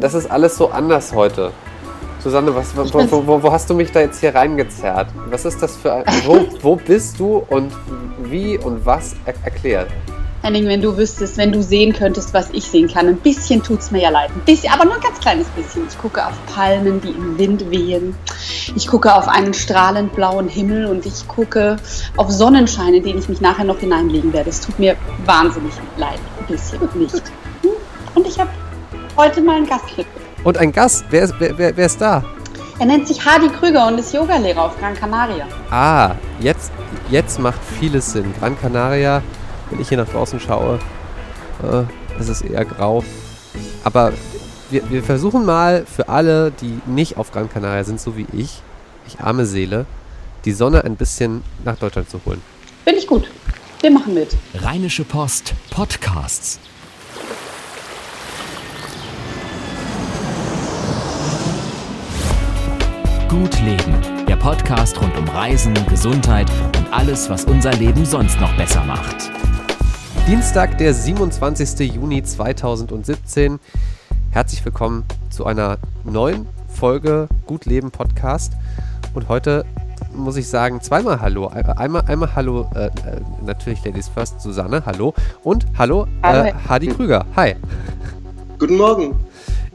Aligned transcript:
Das 0.00 0.14
ist 0.14 0.30
alles 0.30 0.56
so 0.56 0.70
anders 0.70 1.12
heute. 1.12 1.52
Susanne, 2.20 2.54
was, 2.54 2.74
wo, 2.74 2.84
wo, 3.10 3.26
wo, 3.26 3.42
wo, 3.42 3.52
hast 3.52 3.68
du 3.68 3.74
mich 3.74 3.92
da 3.92 4.00
jetzt 4.00 4.20
hier 4.20 4.34
reingezerrt? 4.34 5.08
Was 5.28 5.44
ist 5.44 5.62
das 5.62 5.76
für 5.76 5.92
ein. 5.92 6.04
Wo, 6.62 6.76
bist 6.76 7.18
du 7.18 7.44
und 7.48 7.72
wie 8.24 8.58
und 8.58 8.84
was 8.84 9.14
er, 9.24 9.34
erklärt? 9.42 9.88
Henning, 10.42 10.66
wenn 10.66 10.80
du 10.80 10.96
wüsstest, 10.96 11.36
wenn 11.36 11.52
du 11.52 11.62
sehen 11.62 11.94
könntest, 11.94 12.32
was 12.32 12.50
ich 12.52 12.64
sehen 12.64 12.88
kann. 12.88 13.08
Ein 13.08 13.16
bisschen 13.16 13.62
tut 13.62 13.80
es 13.80 13.90
mir 13.90 14.02
ja 14.02 14.10
leid. 14.10 14.30
Ein 14.34 14.40
bisschen, 14.40 14.72
aber 14.72 14.84
nur 14.86 14.94
ein 14.94 15.00
ganz 15.00 15.18
kleines 15.18 15.46
bisschen. 15.48 15.86
Ich 15.88 15.98
gucke 15.98 16.26
auf 16.26 16.34
Palmen, 16.46 17.00
die 17.00 17.10
im 17.10 17.38
Wind 17.38 17.70
wehen. 17.70 18.14
Ich 18.74 18.86
gucke 18.86 19.14
auf 19.14 19.28
einen 19.28 19.52
strahlend 19.52 20.14
blauen 20.14 20.48
Himmel 20.48 20.86
und 20.86 21.04
ich 21.04 21.28
gucke 21.28 21.76
auf 22.16 22.30
Sonnenschein, 22.30 22.94
in 22.94 23.04
den 23.04 23.18
ich 23.18 23.28
mich 23.28 23.42
nachher 23.42 23.64
noch 23.64 23.78
hineinlegen 23.78 24.32
werde. 24.32 24.48
Es 24.48 24.60
tut 24.60 24.78
mir 24.78 24.96
wahnsinnig 25.26 25.72
leid. 25.98 26.20
Ein 26.38 26.46
bisschen 26.46 26.80
nicht. 26.94 27.22
Hm? 27.62 27.70
Und 28.14 28.26
ich 28.26 28.38
habe 28.38 28.50
heute 29.16 29.40
mal 29.40 29.56
einen 29.56 29.66
Gast 29.66 29.84
mitgebracht. 29.96 30.26
Und 30.44 30.58
ein 30.58 30.72
Gast? 30.72 31.04
Wer 31.10 31.24
ist, 31.24 31.34
wer, 31.38 31.56
wer, 31.58 31.76
wer 31.76 31.86
ist 31.86 32.00
da? 32.00 32.24
Er 32.78 32.86
nennt 32.86 33.06
sich 33.06 33.24
Hardy 33.24 33.48
Krüger 33.48 33.86
und 33.88 33.98
ist 33.98 34.14
Yogalehrer 34.14 34.64
auf 34.64 34.78
Gran 34.78 34.94
Canaria. 34.94 35.46
Ah, 35.70 36.14
jetzt, 36.40 36.72
jetzt 37.10 37.38
macht 37.38 37.60
vieles 37.78 38.12
Sinn. 38.12 38.32
Gran 38.38 38.58
Canaria 38.58 39.22
wenn 39.70 39.80
ich 39.80 39.88
hier 39.88 39.98
nach 39.98 40.08
draußen 40.08 40.40
schaue, 40.40 40.78
äh, 41.62 41.82
es 42.20 42.28
ist 42.28 42.42
eher 42.42 42.64
grau. 42.64 43.04
Aber 43.84 44.12
wir, 44.70 44.88
wir, 44.90 45.02
versuchen 45.02 45.44
mal 45.44 45.86
für 45.86 46.08
alle, 46.08 46.50
die 46.50 46.80
nicht 46.86 47.16
auf 47.16 47.32
Gran 47.32 47.50
Canaria 47.50 47.84
sind, 47.84 48.00
so 48.00 48.16
wie 48.16 48.26
ich, 48.32 48.62
ich 49.06 49.20
arme 49.20 49.46
Seele, 49.46 49.86
die 50.44 50.52
Sonne 50.52 50.84
ein 50.84 50.96
bisschen 50.96 51.42
nach 51.64 51.76
Deutschland 51.76 52.10
zu 52.10 52.20
holen. 52.24 52.42
Finde 52.84 53.00
ich 53.00 53.06
gut. 53.06 53.30
Wir 53.80 53.90
machen 53.90 54.14
mit. 54.14 54.36
Rheinische 54.54 55.04
Post 55.04 55.54
Podcasts. 55.70 56.58
Gut 63.30 63.60
Leben, 63.60 64.26
der 64.26 64.34
Podcast 64.34 65.00
rund 65.00 65.16
um 65.16 65.28
Reisen, 65.28 65.72
Gesundheit 65.88 66.50
und 66.76 66.92
alles, 66.92 67.30
was 67.30 67.44
unser 67.44 67.70
Leben 67.74 68.04
sonst 68.04 68.40
noch 68.40 68.52
besser 68.56 68.82
macht. 68.82 69.30
Dienstag, 70.26 70.78
der 70.78 70.92
27. 70.92 71.94
Juni 71.94 72.24
2017. 72.24 73.60
Herzlich 74.32 74.64
willkommen 74.64 75.04
zu 75.30 75.46
einer 75.46 75.78
neuen 76.02 76.44
Folge 76.66 77.28
Gut 77.46 77.66
Leben 77.66 77.92
Podcast. 77.92 78.54
Und 79.14 79.28
heute 79.28 79.64
muss 80.12 80.36
ich 80.36 80.48
sagen, 80.48 80.80
zweimal 80.80 81.20
Hallo. 81.20 81.46
Einmal, 81.46 82.02
einmal 82.08 82.34
Hallo, 82.34 82.68
äh, 82.74 82.86
äh 82.86 82.90
natürlich 83.46 83.84
Ladies 83.84 84.08
First, 84.08 84.40
Susanne, 84.40 84.82
hallo. 84.84 85.14
Und 85.44 85.66
hallo, 85.78 86.08
äh, 86.22 86.52
Hadi 86.68 86.88
Krüger, 86.88 87.24
hi. 87.36 87.54
Guten 88.58 88.76
Morgen. 88.76 89.29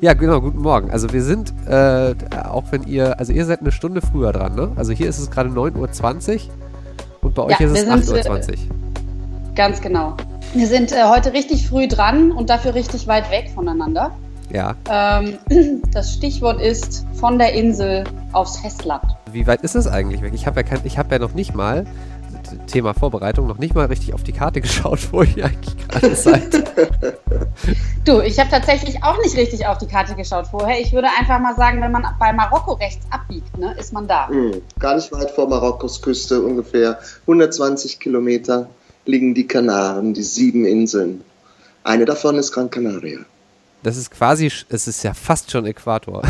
Ja, 0.05 0.13
genau, 0.13 0.39
guten 0.39 0.61
Morgen. 0.61 0.91
Also 0.91 1.11
wir 1.13 1.23
sind, 1.23 1.51
äh, 1.67 2.13
auch 2.43 2.65
wenn 2.69 2.83
ihr, 2.83 3.17
also 3.17 3.33
ihr 3.33 3.43
seid 3.43 3.61
eine 3.61 3.71
Stunde 3.71 4.01
früher 4.01 4.31
dran, 4.31 4.53
ne? 4.53 4.71
Also 4.75 4.91
hier 4.91 5.09
ist 5.09 5.17
es 5.17 5.31
gerade 5.31 5.49
9.20 5.49 6.35
Uhr 6.35 6.41
und 7.23 7.33
bei 7.33 7.41
euch 7.41 7.59
ja, 7.59 7.65
ist 7.65 7.71
es 7.71 7.87
8.20 7.87 8.49
Uhr. 8.51 8.55
Ganz 9.55 9.81
genau. 9.81 10.15
Wir 10.53 10.67
sind 10.67 10.91
äh, 10.91 11.05
heute 11.09 11.33
richtig 11.33 11.67
früh 11.67 11.87
dran 11.87 12.31
und 12.31 12.51
dafür 12.51 12.75
richtig 12.75 13.07
weit 13.07 13.31
weg 13.31 13.49
voneinander. 13.55 14.11
Ja. 14.53 14.75
Ähm, 14.87 15.39
das 15.91 16.13
Stichwort 16.13 16.61
ist 16.61 17.07
von 17.15 17.39
der 17.39 17.53
Insel 17.53 18.03
aufs 18.31 18.59
Festland. 18.59 19.05
Wie 19.31 19.47
weit 19.47 19.61
ist 19.61 19.73
es 19.73 19.87
eigentlich 19.87 20.21
weg? 20.21 20.33
Ich 20.35 20.45
habe 20.45 20.61
ja, 20.61 20.97
hab 20.97 21.11
ja 21.11 21.17
noch 21.17 21.33
nicht 21.33 21.55
mal, 21.55 21.83
Thema 22.67 22.93
Vorbereitung, 22.93 23.47
noch 23.47 23.57
nicht 23.57 23.75
mal 23.75 23.85
richtig 23.85 24.13
auf 24.13 24.23
die 24.23 24.31
Karte 24.31 24.61
geschaut, 24.65 24.99
wo 25.11 25.23
ihr 25.23 25.45
eigentlich 25.45 25.87
gerade 25.87 26.15
seid. 26.15 26.53
du, 28.05 28.21
ich 28.21 28.39
habe 28.39 28.49
tatsächlich 28.49 29.03
auch 29.03 29.17
nicht 29.21 29.35
richtig 29.37 29.65
auf 29.67 29.77
die 29.77 29.87
Karte 29.87 30.15
geschaut 30.15 30.47
vorher. 30.47 30.79
Ich 30.79 30.93
würde 30.93 31.07
einfach 31.19 31.39
mal 31.39 31.55
sagen, 31.55 31.81
wenn 31.81 31.91
man 31.91 32.05
bei 32.19 32.33
Marokko 32.33 32.73
rechts 32.73 33.05
abbiegt, 33.09 33.57
ne, 33.57 33.75
ist 33.79 33.93
man 33.93 34.07
da. 34.07 34.27
Mhm, 34.27 34.61
gar 34.79 34.95
nicht 34.95 35.11
weit 35.11 35.31
vor 35.31 35.47
Marokkos 35.47 36.01
Küste, 36.01 36.41
ungefähr 36.41 36.99
120 37.21 37.99
Kilometer 37.99 38.69
liegen 39.05 39.33
die 39.33 39.47
Kanaren, 39.47 40.13
die 40.13 40.23
sieben 40.23 40.65
Inseln. 40.65 41.23
Eine 41.83 42.05
davon 42.05 42.37
ist 42.37 42.51
Gran 42.51 42.69
Canaria. 42.69 43.19
Das 43.83 43.97
ist 43.97 44.09
quasi, 44.09 44.51
es 44.69 44.87
ist 44.87 45.03
ja 45.03 45.13
fast 45.13 45.51
schon 45.51 45.65
Äquator. 45.67 46.23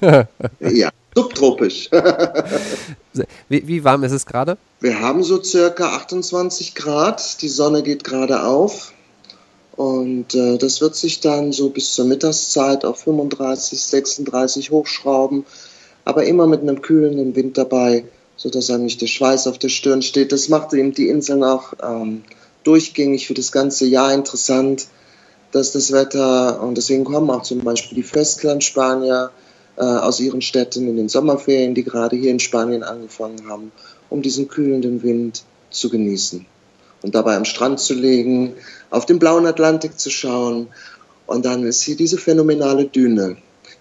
ja, 0.60 0.90
subtropisch. 1.14 1.90
wie, 3.48 3.66
wie, 3.66 3.84
warm 3.84 4.04
ist 4.04 4.12
es 4.12 4.26
gerade? 4.26 4.58
Wir 4.80 5.00
haben 5.00 5.22
so 5.22 5.42
circa 5.42 5.96
28 5.96 6.74
Grad. 6.74 7.42
Die 7.42 7.48
Sonne 7.48 7.82
geht 7.82 8.04
gerade 8.04 8.44
auf. 8.44 8.92
Und 9.76 10.34
äh, 10.34 10.56
das 10.58 10.80
wird 10.80 10.94
sich 10.94 11.20
dann 11.20 11.52
so 11.52 11.70
bis 11.70 11.94
zur 11.94 12.04
Mittagszeit 12.04 12.84
auf 12.84 13.00
35, 13.00 13.82
36 13.82 14.70
hochschrauben. 14.70 15.44
Aber 16.04 16.24
immer 16.24 16.46
mit 16.46 16.60
einem 16.60 16.82
kühlenden 16.82 17.34
Wind 17.34 17.58
dabei 17.58 18.04
sodass 18.36 18.70
eigentlich 18.70 18.98
der 18.98 19.06
Schweiß 19.06 19.46
auf 19.46 19.58
der 19.58 19.68
Stirn 19.68 20.02
steht. 20.02 20.32
Das 20.32 20.48
macht 20.48 20.72
eben 20.74 20.92
die 20.92 21.08
Inseln 21.08 21.44
auch 21.44 21.72
ähm, 21.82 22.24
durchgängig 22.64 23.26
für 23.26 23.34
das 23.34 23.52
ganze 23.52 23.86
Jahr 23.86 24.12
interessant, 24.12 24.86
dass 25.52 25.72
das 25.72 25.92
Wetter, 25.92 26.60
und 26.62 26.76
deswegen 26.76 27.04
kommen 27.04 27.30
auch 27.30 27.42
zum 27.42 27.60
Beispiel 27.60 27.96
die 27.96 28.02
Festlandspanier 28.02 29.30
aus 29.76 30.20
ihren 30.20 30.42
Städten 30.42 30.88
in 30.88 30.96
den 30.96 31.08
Sommerferien, 31.08 31.74
die 31.74 31.84
gerade 31.84 32.16
hier 32.16 32.30
in 32.30 32.40
Spanien 32.40 32.82
angefangen 32.82 33.48
haben, 33.48 33.72
um 34.10 34.22
diesen 34.22 34.48
kühlenden 34.48 35.02
Wind 35.02 35.44
zu 35.70 35.90
genießen. 35.90 36.46
Und 37.02 37.14
dabei 37.14 37.36
am 37.36 37.44
Strand 37.44 37.80
zu 37.80 37.94
legen, 37.94 38.54
auf 38.90 39.04
den 39.04 39.18
blauen 39.18 39.46
Atlantik 39.46 39.98
zu 39.98 40.10
schauen. 40.10 40.68
Und 41.26 41.44
dann 41.44 41.64
ist 41.64 41.82
hier 41.82 41.96
diese 41.96 42.16
phänomenale 42.16 42.86
Düne, 42.86 43.36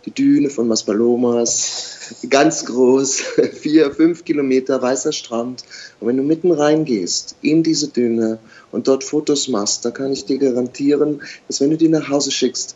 die 0.06 0.12
Düne 0.12 0.50
von 0.50 0.68
Maspalomas, 0.68 2.20
ganz 2.30 2.66
groß, 2.66 3.22
vier, 3.54 3.92
fünf 3.92 4.26
Kilometer 4.26 4.82
weißer 4.82 5.12
Strand. 5.12 5.64
Und 6.00 6.08
wenn 6.08 6.18
du 6.18 6.24
mitten 6.24 6.52
reingehst 6.52 7.36
in 7.42 7.64
diese 7.64 7.88
Düne 7.88 8.40
und 8.72 8.88
dort 8.88 9.04
Fotos 9.04 9.48
machst, 9.48 9.86
da 9.86 9.92
kann 9.92 10.12
ich 10.12 10.26
dir 10.26 10.40
garantieren, 10.40 11.22
dass 11.48 11.62
wenn 11.62 11.70
du 11.70 11.78
die 11.78 11.90
nach 11.90 12.10
Hause 12.10 12.32
schickst, 12.32 12.76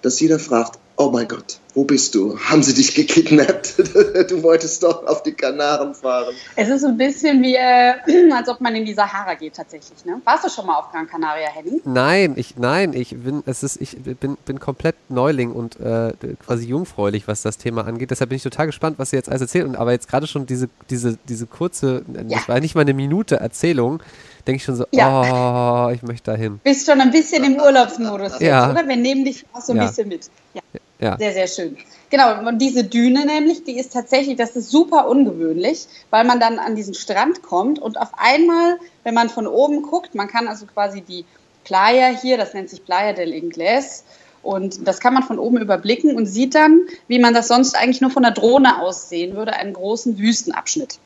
dass 0.00 0.20
jeder 0.20 0.38
fragt, 0.38 0.78
oh 0.96 1.10
mein 1.10 1.26
Gott, 1.28 1.58
wo 1.74 1.84
bist 1.84 2.14
du? 2.14 2.38
Haben 2.38 2.62
sie 2.62 2.74
dich 2.74 2.94
gekidnappt? 2.94 3.78
du 4.30 4.42
wolltest 4.42 4.82
doch 4.82 5.06
auf 5.06 5.22
die 5.22 5.32
Kanaren 5.32 5.94
fahren. 5.94 6.34
Es 6.56 6.68
ist 6.68 6.84
ein 6.84 6.96
bisschen 6.96 7.42
wie, 7.42 7.54
äh, 7.54 7.94
als 8.32 8.48
ob 8.48 8.60
man 8.60 8.74
in 8.76 8.84
die 8.84 8.94
Sahara 8.94 9.34
geht 9.34 9.54
tatsächlich. 9.54 10.04
Ne? 10.04 10.20
Warst 10.24 10.44
du 10.44 10.48
schon 10.48 10.66
mal 10.66 10.78
auf 10.78 10.90
Gran 10.90 11.08
Canaria, 11.08 11.48
Henning? 11.48 11.80
Nein, 11.84 12.34
ich, 12.36 12.56
nein, 12.56 12.92
ich 12.92 13.16
bin, 13.16 13.42
es 13.46 13.62
ist, 13.62 13.80
ich 13.80 13.96
bin, 13.96 14.36
bin 14.44 14.60
komplett 14.60 14.96
Neuling 15.08 15.52
und 15.52 15.80
äh, 15.80 16.12
quasi 16.44 16.66
jungfräulich, 16.66 17.26
was 17.26 17.42
das 17.42 17.58
Thema 17.58 17.86
angeht. 17.86 18.10
Deshalb 18.10 18.30
bin 18.30 18.36
ich 18.36 18.42
total 18.42 18.66
gespannt, 18.66 18.98
was 18.98 19.10
sie 19.10 19.16
jetzt 19.16 19.28
alles 19.28 19.42
erzählt. 19.42 19.66
Und 19.66 19.76
aber 19.76 19.92
jetzt 19.92 20.08
gerade 20.08 20.26
schon 20.26 20.46
diese, 20.46 20.68
diese, 20.90 21.18
diese 21.28 21.46
kurze, 21.46 22.04
ja. 22.12 22.22
das 22.22 22.48
war 22.48 22.60
nicht 22.60 22.74
mal 22.74 22.82
eine 22.82 22.94
Minute 22.94 23.36
Erzählung 23.36 24.02
denke 24.46 24.56
ich 24.56 24.64
schon 24.64 24.76
so, 24.76 24.86
ja. 24.90 25.86
oh, 25.86 25.90
ich 25.90 26.02
möchte 26.02 26.30
dahin. 26.32 26.58
Bist 26.64 26.86
schon 26.86 27.00
ein 27.00 27.10
bisschen 27.10 27.44
im 27.44 27.56
Urlaubsmodus 27.56 28.40
ja. 28.40 28.66
jetzt, 28.66 28.76
oder? 28.76 28.88
Wir 28.88 28.96
nehmen 28.96 29.24
dich 29.24 29.44
auch 29.52 29.60
so 29.60 29.72
ein 29.72 29.78
ja. 29.78 29.86
bisschen 29.86 30.08
mit. 30.08 30.30
Ja. 30.54 30.62
Ja. 31.00 31.18
Sehr, 31.18 31.32
sehr 31.32 31.48
schön. 31.48 31.76
Genau, 32.10 32.46
und 32.46 32.58
diese 32.58 32.84
Düne 32.84 33.26
nämlich, 33.26 33.64
die 33.64 33.76
ist 33.76 33.92
tatsächlich, 33.92 34.36
das 34.36 34.54
ist 34.54 34.70
super 34.70 35.08
ungewöhnlich, 35.08 35.86
weil 36.10 36.24
man 36.24 36.38
dann 36.38 36.60
an 36.60 36.76
diesen 36.76 36.94
Strand 36.94 37.42
kommt 37.42 37.80
und 37.80 37.98
auf 37.98 38.10
einmal, 38.16 38.76
wenn 39.02 39.14
man 39.14 39.28
von 39.28 39.48
oben 39.48 39.82
guckt, 39.82 40.14
man 40.14 40.28
kann 40.28 40.46
also 40.46 40.64
quasi 40.66 41.00
die 41.00 41.24
Playa 41.64 42.08
hier, 42.08 42.36
das 42.36 42.54
nennt 42.54 42.70
sich 42.70 42.84
Playa 42.84 43.14
del 43.14 43.32
Inglés, 43.32 44.04
und 44.42 44.86
das 44.86 45.00
kann 45.00 45.14
man 45.14 45.22
von 45.22 45.38
oben 45.38 45.58
überblicken 45.58 46.16
und 46.16 46.26
sieht 46.26 46.54
dann, 46.54 46.82
wie 47.08 47.18
man 47.18 47.32
das 47.32 47.48
sonst 47.48 47.76
eigentlich 47.76 48.00
nur 48.00 48.10
von 48.10 48.24
der 48.24 48.32
Drohne 48.32 48.80
aus 48.80 49.08
sehen 49.08 49.36
würde, 49.36 49.54
einen 49.54 49.72
großen 49.72 50.18
Wüstenabschnitt. 50.18 50.98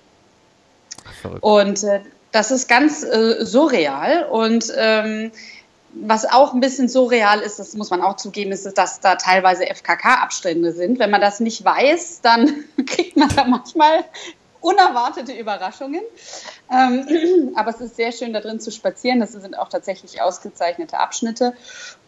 Verrückt. 1.20 1.42
Und 1.42 1.84
äh, 1.84 2.00
das 2.32 2.50
ist 2.50 2.68
ganz 2.68 3.02
äh, 3.02 3.44
surreal 3.44 4.26
und 4.30 4.72
ähm, 4.76 5.30
was 6.02 6.24
auch 6.24 6.52
ein 6.52 6.60
bisschen 6.60 6.88
surreal 6.88 7.40
ist, 7.40 7.58
das 7.58 7.74
muss 7.74 7.90
man 7.90 8.02
auch 8.02 8.16
zugeben, 8.16 8.52
ist, 8.52 8.66
dass 8.76 9.00
da 9.00 9.16
teilweise 9.16 9.65
FKK-Abstände 9.66 10.72
sind. 10.72 10.98
Wenn 10.98 11.10
man 11.10 11.21
das 11.21 11.41
nicht 11.41 11.65
weiß, 11.65 12.21
dann 12.22 12.65
kriegt 12.86 13.16
man 13.16 13.28
da 13.34 13.44
manchmal 13.44 14.04
unerwartete 14.60 15.32
Überraschungen. 15.32 16.03
Ähm, 16.71 17.53
aber 17.56 17.71
es 17.71 17.80
ist 17.80 17.97
sehr 17.97 18.12
schön, 18.12 18.32
da 18.32 18.41
drin 18.41 18.60
zu 18.60 18.71
spazieren. 18.72 19.21
Das 19.21 19.32
sind 19.32 19.56
auch 19.59 19.68
tatsächlich 19.68 20.21
ausgezeichnete 20.21 20.98
Abschnitte. 20.98 21.54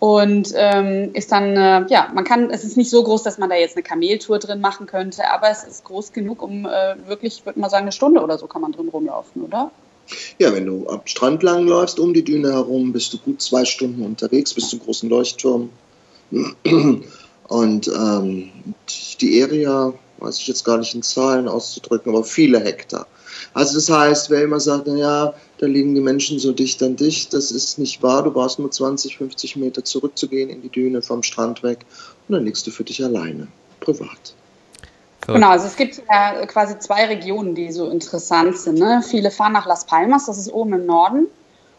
Und 0.01 0.53
ähm, 0.57 1.11
ist 1.15 1.31
dann, 1.31 1.57
äh, 1.57 1.87
ja, 1.89 2.11
man 2.13 2.25
kann, 2.25 2.51
es 2.51 2.65
ist 2.65 2.77
nicht 2.77 2.91
so 2.91 3.03
groß, 3.05 3.23
dass 3.23 3.39
man 3.39 3.49
da 3.49 3.57
jetzt 3.57 3.77
eine 3.77 3.85
Kameltour 3.85 4.39
drin 4.39 4.61
machen 4.61 4.87
könnte, 4.87 5.31
aber 5.31 5.51
es 5.51 5.65
ist 5.65 5.85
groß 5.85 6.13
genug, 6.13 6.43
um 6.43 6.67
äh, 6.67 6.97
wirklich, 7.07 7.47
würde 7.47 7.61
man 7.61 7.71
sagen, 7.71 7.85
eine 7.85 7.93
Stunde 7.93 8.23
oder 8.23 8.39
so 8.39 8.47
kann 8.47 8.63
man 8.63 8.73
drin 8.73 8.89
rumlaufen, 8.89 9.45
oder? 9.45 9.71
Ja, 10.39 10.53
wenn 10.55 10.67
du 10.67 10.89
am 10.89 11.03
Strand 11.05 11.43
lang 11.43 11.67
läufst, 11.67 11.99
um 11.99 12.15
die 12.15 12.25
Düne 12.25 12.53
herum, 12.53 12.93
bist 12.93 13.13
du 13.13 13.19
gut 13.19 13.43
zwei 13.43 13.65
Stunden 13.65 14.03
unterwegs 14.03 14.55
bis 14.55 14.69
zum 14.69 14.81
großen 14.81 15.09
Leuchtturm. 15.09 15.71
Und 17.49 17.89
ähm, 17.89 18.51
die 19.21 19.43
Area 19.43 19.95
weiß 20.19 20.39
ich 20.39 20.49
jetzt 20.49 20.65
gar 20.65 20.79
nicht 20.79 20.95
in 20.95 21.03
Zahlen 21.03 21.49
auszudrücken, 21.49 22.15
aber 22.15 22.25
viele 22.25 22.61
Hektar. 22.61 23.07
Also 23.55 23.75
das 23.75 23.89
heißt, 23.89 24.31
wer 24.31 24.43
immer 24.43 24.61
sagt, 24.61 24.87
naja, 24.87 25.35
da 25.59 25.67
liegen 25.67 25.95
die 25.95 26.01
Menschen 26.01 26.39
so 26.39 26.53
dicht 26.53 26.83
an 26.83 26.97
dicht, 26.97 27.33
das 27.33 27.51
ist 27.51 27.79
nicht 27.79 28.03
wahr. 28.03 28.23
Du 28.23 28.31
brauchst 28.31 28.59
nur 28.59 28.71
20, 28.71 29.17
50 29.19 29.57
Meter 29.57 29.85
zurückzugehen 29.85 30.51
in 30.51 30.63
die 30.63 30.69
Düne 30.69 31.03
vom 31.03 31.23
Strand 31.23 31.63
weg 31.63 31.87
und 32.29 32.35
dann 32.35 32.45
liegst 32.45 32.67
du 32.67 32.71
für 32.71 32.85
dich 32.85 33.03
alleine, 33.03 33.49
privat. 33.81 34.35
Genau, 35.35 35.51
also 35.51 35.67
es 35.67 35.77
gibt 35.77 36.03
ja 36.11 36.47
quasi 36.47 36.79
zwei 36.79 37.07
Regionen, 37.07 37.55
die 37.55 37.71
so 37.71 37.91
interessant 37.91 38.57
sind. 38.57 38.79
Ne? 38.79 39.03
Viele 39.07 39.31
fahren 39.31 39.53
nach 39.53 39.67
Las 39.67 39.85
Palmas, 39.85 40.27
das 40.27 40.39
ist 40.39 40.53
oben 40.53 40.73
im 40.73 40.87
Norden, 40.87 41.27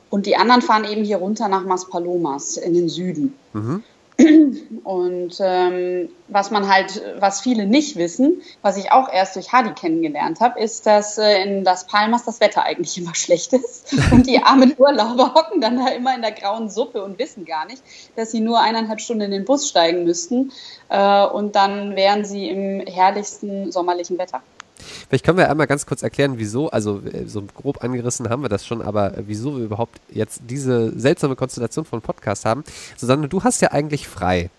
und 0.10 0.26
die 0.26 0.36
anderen 0.36 0.62
fahren 0.62 0.86
eben 0.86 1.04
hier 1.04 1.18
runter 1.18 1.48
nach 1.48 1.64
Maspalomas 1.64 2.58
in 2.58 2.74
den 2.74 2.90
Süden. 2.90 3.36
Mhm. 3.54 3.84
Und 4.84 5.38
ähm, 5.40 6.10
was 6.28 6.52
man 6.52 6.68
halt, 6.68 7.02
was 7.20 7.40
viele 7.40 7.66
nicht 7.66 7.96
wissen, 7.96 8.42
was 8.62 8.76
ich 8.76 8.92
auch 8.92 9.12
erst 9.12 9.38
durch 9.38 9.54
Hadi 9.54 9.72
kennengelernt 9.74 10.42
habe, 10.42 10.60
ist, 10.60 10.86
dass 10.86 11.18
äh, 11.18 11.44
in 11.44 11.64
Las 11.64 11.88
Palmas 11.88 12.26
das 12.26 12.42
Wetter 12.42 12.64
eigentlich 12.64 12.98
immer 13.02 13.16
schlecht 13.16 13.54
ist. 13.54 13.94
Und 14.12 14.28
die 14.28 14.44
armen 14.44 14.76
Urlauber 14.78 15.34
hocken 15.34 15.62
dann 15.62 15.78
da 15.78 15.90
immer 15.92 16.16
in 16.16 16.22
der 16.22 16.32
grauen 16.32 16.70
Suppe 16.70 17.04
und 17.04 17.18
wissen 17.18 17.46
gar 17.46 17.66
nicht, 17.66 17.82
dass 18.18 18.32
sie 18.32 18.42
nur 18.42 18.60
eineinhalb 18.60 19.00
Stunden 19.00 19.24
in 19.24 19.32
den 19.32 19.46
Bus 19.46 19.70
steigen 19.70 20.04
müssten. 20.04 20.52
Äh, 20.90 21.26
und 21.26 21.56
dann 21.56 21.96
wären 21.96 22.26
sie 22.26 22.50
im 22.50 22.86
herrlichsten 22.88 23.72
sommerlichen 23.72 24.18
Wetter. 24.18 24.42
Vielleicht 25.08 25.26
können 25.26 25.38
wir 25.38 25.50
einmal 25.50 25.68
ganz 25.68 25.86
kurz 25.86 26.04
erklären, 26.04 26.34
wieso, 26.38 26.70
also 26.70 27.02
äh, 27.02 27.26
so 27.26 27.44
grob 27.56 27.84
angerissen 27.84 28.30
haben 28.30 28.42
wir 28.42 28.50
das 28.50 28.66
schon, 28.66 28.82
aber 28.82 29.18
äh, 29.18 29.24
wieso 29.28 29.58
wir 29.58 29.66
überhaupt 29.66 30.00
jetzt 30.10 30.42
diese 30.46 30.98
seltsame 31.00 31.36
Konstellation 31.36 31.86
von 31.86 32.02
Podcast 32.02 32.46
haben. 32.46 32.64
Susanne, 32.98 33.28
du 33.28 33.44
hast 33.44 33.62
ja 33.62 33.72
eigentlich 33.72 34.08
frei. 34.08 34.50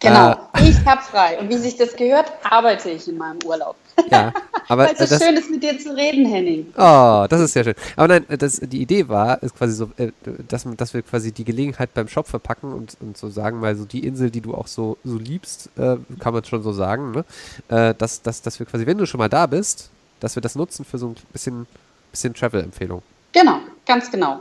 Genau, 0.00 0.32
äh, 0.52 0.68
ich 0.68 0.84
habe 0.84 1.02
frei. 1.02 1.38
Und 1.38 1.48
wie 1.48 1.56
sich 1.56 1.76
das 1.76 1.96
gehört, 1.96 2.30
arbeite 2.42 2.90
ich 2.90 3.08
in 3.08 3.16
meinem 3.16 3.38
Urlaub. 3.44 3.76
Ja, 4.10 4.32
aber 4.68 4.86
Weil 4.86 4.96
es 4.98 5.10
so 5.10 5.18
schön 5.18 5.36
ist, 5.36 5.50
mit 5.50 5.62
dir 5.62 5.78
zu 5.78 5.94
reden, 5.94 6.26
Henning. 6.26 6.72
Oh, 6.76 7.26
das 7.28 7.40
ist 7.40 7.52
sehr 7.52 7.64
schön. 7.64 7.74
Aber 7.96 8.08
nein, 8.08 8.26
das, 8.38 8.60
die 8.60 8.82
Idee 8.82 9.08
war, 9.08 9.42
ist 9.42 9.56
quasi 9.56 9.74
so, 9.74 9.90
äh, 9.96 10.12
dass, 10.48 10.66
dass 10.76 10.94
wir 10.94 11.02
quasi 11.02 11.32
die 11.32 11.44
Gelegenheit 11.44 11.94
beim 11.94 12.08
Shop 12.08 12.26
verpacken 12.26 12.72
und, 12.72 12.96
und 13.00 13.16
so 13.16 13.28
sagen, 13.28 13.60
mal 13.60 13.76
so 13.76 13.84
die 13.84 14.06
Insel, 14.06 14.30
die 14.30 14.40
du 14.40 14.54
auch 14.54 14.66
so, 14.66 14.96
so 15.04 15.16
liebst, 15.16 15.70
äh, 15.76 15.96
kann 16.18 16.34
man 16.34 16.44
schon 16.44 16.62
so 16.62 16.72
sagen, 16.72 17.12
ne? 17.12 17.24
Äh, 17.68 17.94
dass, 17.94 18.22
dass, 18.22 18.42
dass 18.42 18.58
wir 18.58 18.66
quasi, 18.66 18.86
wenn 18.86 18.98
du 18.98 19.06
schon 19.06 19.18
mal 19.18 19.28
da 19.28 19.46
bist, 19.46 19.90
dass 20.20 20.36
wir 20.36 20.42
das 20.42 20.54
nutzen 20.54 20.84
für 20.84 20.98
so 20.98 21.08
ein 21.08 21.16
bisschen, 21.32 21.66
bisschen 22.10 22.34
Travel-Empfehlung. 22.34 23.02
Genau, 23.32 23.58
ganz 23.86 24.10
genau. 24.10 24.40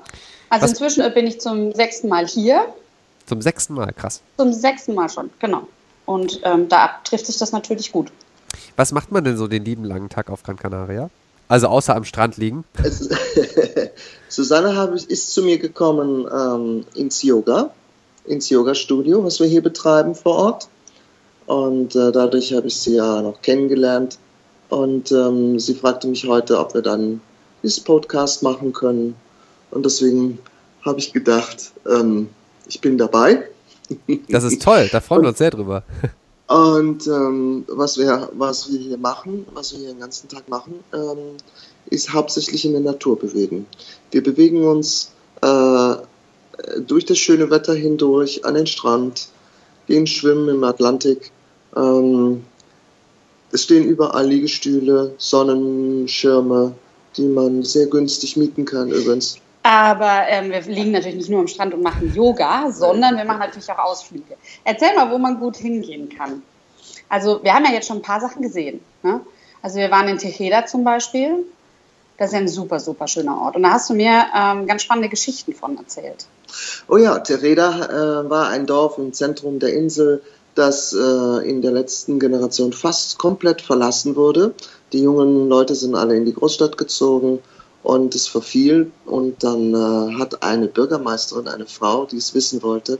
Also 0.49 0.63
Was? 0.63 0.71
inzwischen 0.71 1.13
bin 1.13 1.27
ich 1.27 1.41
zum 1.41 1.73
sechsten 1.73 2.07
Mal 2.07 2.27
hier. 2.27 2.65
Zum 3.25 3.41
sechsten 3.41 3.73
Mal, 3.73 3.91
krass. 3.93 4.21
Zum 4.37 4.53
sechsten 4.53 4.93
Mal 4.93 5.09
schon, 5.09 5.29
genau. 5.39 5.67
Und 6.05 6.41
ähm, 6.43 6.69
da 6.69 6.99
trifft 7.03 7.25
sich 7.25 7.37
das 7.37 7.51
natürlich 7.51 7.91
gut. 7.91 8.11
Was 8.75 8.91
macht 8.91 9.11
man 9.11 9.23
denn 9.23 9.37
so 9.37 9.47
den 9.47 9.65
lieben 9.65 9.83
langen 9.83 10.09
Tag 10.09 10.29
auf 10.29 10.43
Gran 10.43 10.57
Canaria? 10.57 11.09
Also 11.47 11.67
außer 11.67 11.95
am 11.95 12.03
Strand 12.03 12.37
liegen? 12.37 12.63
Susanne 14.29 14.95
ist 15.07 15.33
zu 15.33 15.43
mir 15.43 15.59
gekommen 15.59 16.27
ähm, 16.33 16.85
ins 16.95 17.21
Yoga, 17.21 17.71
ins 18.25 18.49
Yoga-Studio, 18.49 19.23
was 19.23 19.39
wir 19.39 19.47
hier 19.47 19.61
betreiben 19.61 20.15
vor 20.15 20.35
Ort. 20.35 20.67
Und 21.45 21.95
äh, 21.95 22.11
dadurch 22.11 22.53
habe 22.53 22.67
ich 22.67 22.77
sie 22.77 22.95
ja 22.95 23.21
noch 23.21 23.41
kennengelernt. 23.41 24.17
Und 24.69 25.11
ähm, 25.11 25.59
sie 25.59 25.75
fragte 25.75 26.07
mich 26.07 26.25
heute, 26.25 26.57
ob 26.57 26.73
wir 26.73 26.81
dann 26.81 27.21
dieses 27.61 27.81
Podcast 27.81 28.41
machen 28.41 28.73
können. 28.73 29.15
Und 29.69 29.85
deswegen 29.85 30.39
habe 30.83 30.99
ich 30.99 31.13
gedacht, 31.13 31.71
ähm, 31.87 32.29
ich 32.67 32.81
bin 32.81 32.97
dabei. 32.97 33.43
Das 34.29 34.43
ist 34.43 34.61
toll, 34.61 34.89
da 34.91 35.01
freuen 35.01 35.23
wir 35.23 35.29
uns 35.29 35.37
sehr 35.37 35.51
drüber. 35.51 35.83
Und 36.47 37.07
ähm, 37.07 37.65
was, 37.67 37.97
wir, 37.97 38.29
was 38.33 38.71
wir 38.71 38.79
hier 38.79 38.97
machen, 38.97 39.45
was 39.53 39.73
wir 39.73 39.79
hier 39.79 39.89
den 39.89 39.99
ganzen 39.99 40.27
Tag 40.27 40.49
machen, 40.49 40.83
ähm, 40.93 41.37
ist 41.89 42.13
hauptsächlich 42.13 42.65
in 42.65 42.73
der 42.73 42.81
Natur 42.81 43.17
bewegen. 43.17 43.65
Wir 44.11 44.23
bewegen 44.23 44.65
uns 44.65 45.11
äh, 45.41 45.95
durch 46.85 47.05
das 47.05 47.17
schöne 47.17 47.49
Wetter 47.49 47.73
hindurch 47.73 48.45
an 48.45 48.55
den 48.55 48.67
Strand, 48.67 49.27
gehen 49.87 50.07
schwimmen 50.07 50.49
im 50.49 50.63
Atlantik. 50.63 51.31
Ähm, 51.75 52.43
es 53.51 53.63
stehen 53.63 53.85
überall 53.85 54.27
Liegestühle, 54.27 55.13
Sonnenschirme, 55.17 56.73
die 57.17 57.27
man 57.27 57.63
sehr 57.63 57.87
günstig 57.87 58.37
mieten 58.37 58.65
kann 58.65 58.89
übrigens. 58.89 59.37
Aber 59.63 60.27
ähm, 60.27 60.51
wir 60.51 60.61
liegen 60.61 60.91
natürlich 60.91 61.15
nicht 61.15 61.29
nur 61.29 61.39
am 61.39 61.47
Strand 61.47 61.73
und 61.73 61.81
machen 61.81 62.13
Yoga, 62.13 62.69
sondern 62.69 63.15
wir 63.15 63.23
machen 63.23 63.39
natürlich 63.39 63.71
auch 63.71 63.79
Ausflüge. 63.79 64.35
Erzähl 64.65 64.93
mal, 64.93 65.09
wo 65.09 65.17
man 65.17 65.39
gut 65.39 65.55
hingehen 65.55 66.09
kann. 66.09 66.43
Also 67.07 67.41
wir 67.43 67.53
haben 67.53 67.63
ja 67.63 67.71
jetzt 67.71 67.87
schon 67.87 67.97
ein 67.97 68.01
paar 68.01 68.19
Sachen 68.19 68.41
gesehen. 68.41 68.81
Ne? 69.03 69.21
Also 69.61 69.77
wir 69.77 69.89
waren 69.89 70.09
in 70.09 70.17
Tejeda 70.17 70.65
zum 70.65 70.83
Beispiel. 70.83 71.45
Das 72.17 72.27
ist 72.27 72.33
ja 72.33 72.39
ein 72.39 72.47
super, 72.49 72.79
super 72.79 73.07
schöner 73.07 73.41
Ort. 73.41 73.55
Und 73.55 73.63
da 73.63 73.71
hast 73.71 73.89
du 73.89 73.93
mir 73.93 74.25
ähm, 74.37 74.67
ganz 74.67 74.83
spannende 74.83 75.09
Geschichten 75.09 75.53
von 75.53 75.77
erzählt. 75.77 76.25
Oh 76.87 76.97
ja, 76.97 77.17
Tereda 77.19 78.23
äh, 78.25 78.29
war 78.29 78.49
ein 78.49 78.65
Dorf 78.65 78.97
im 78.97 79.13
Zentrum 79.13 79.59
der 79.59 79.73
Insel, 79.73 80.21
das 80.55 80.93
äh, 80.93 81.49
in 81.49 81.61
der 81.61 81.71
letzten 81.71 82.19
Generation 82.19 82.73
fast 82.73 83.17
komplett 83.17 83.61
verlassen 83.61 84.15
wurde. 84.15 84.53
Die 84.91 85.01
jungen 85.01 85.47
Leute 85.49 85.73
sind 85.73 85.95
alle 85.95 86.15
in 86.15 86.25
die 86.25 86.33
Großstadt 86.33 86.77
gezogen 86.77 87.39
und 87.83 88.15
es 88.15 88.27
verfiel. 88.27 88.91
Und 89.05 89.43
dann 89.43 89.73
äh, 89.73 90.15
hat 90.19 90.43
eine 90.43 90.67
Bürgermeisterin, 90.67 91.47
eine 91.47 91.65
Frau, 91.65 92.05
die 92.05 92.17
es 92.17 92.33
wissen 92.33 92.63
wollte, 92.63 92.97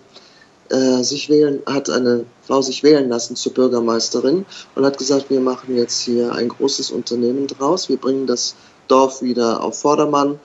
äh, 0.69 1.03
sich 1.03 1.29
wählen, 1.29 1.61
hat 1.65 1.89
eine 1.89 2.25
Frau 2.43 2.61
sich 2.61 2.83
wählen 2.83 3.09
lassen 3.09 3.35
zur 3.35 3.53
Bürgermeisterin 3.53 4.45
und 4.75 4.85
hat 4.85 4.97
gesagt, 4.97 5.29
wir 5.29 5.39
machen 5.39 5.75
jetzt 5.75 6.01
hier 6.01 6.33
ein 6.33 6.49
großes 6.49 6.91
Unternehmen 6.91 7.47
draus, 7.47 7.89
wir 7.89 7.97
bringen 7.97 8.27
das 8.27 8.55
Dorf 8.87 9.21
wieder 9.21 9.63
auf 9.63 9.79
Vordermann. 9.79 10.39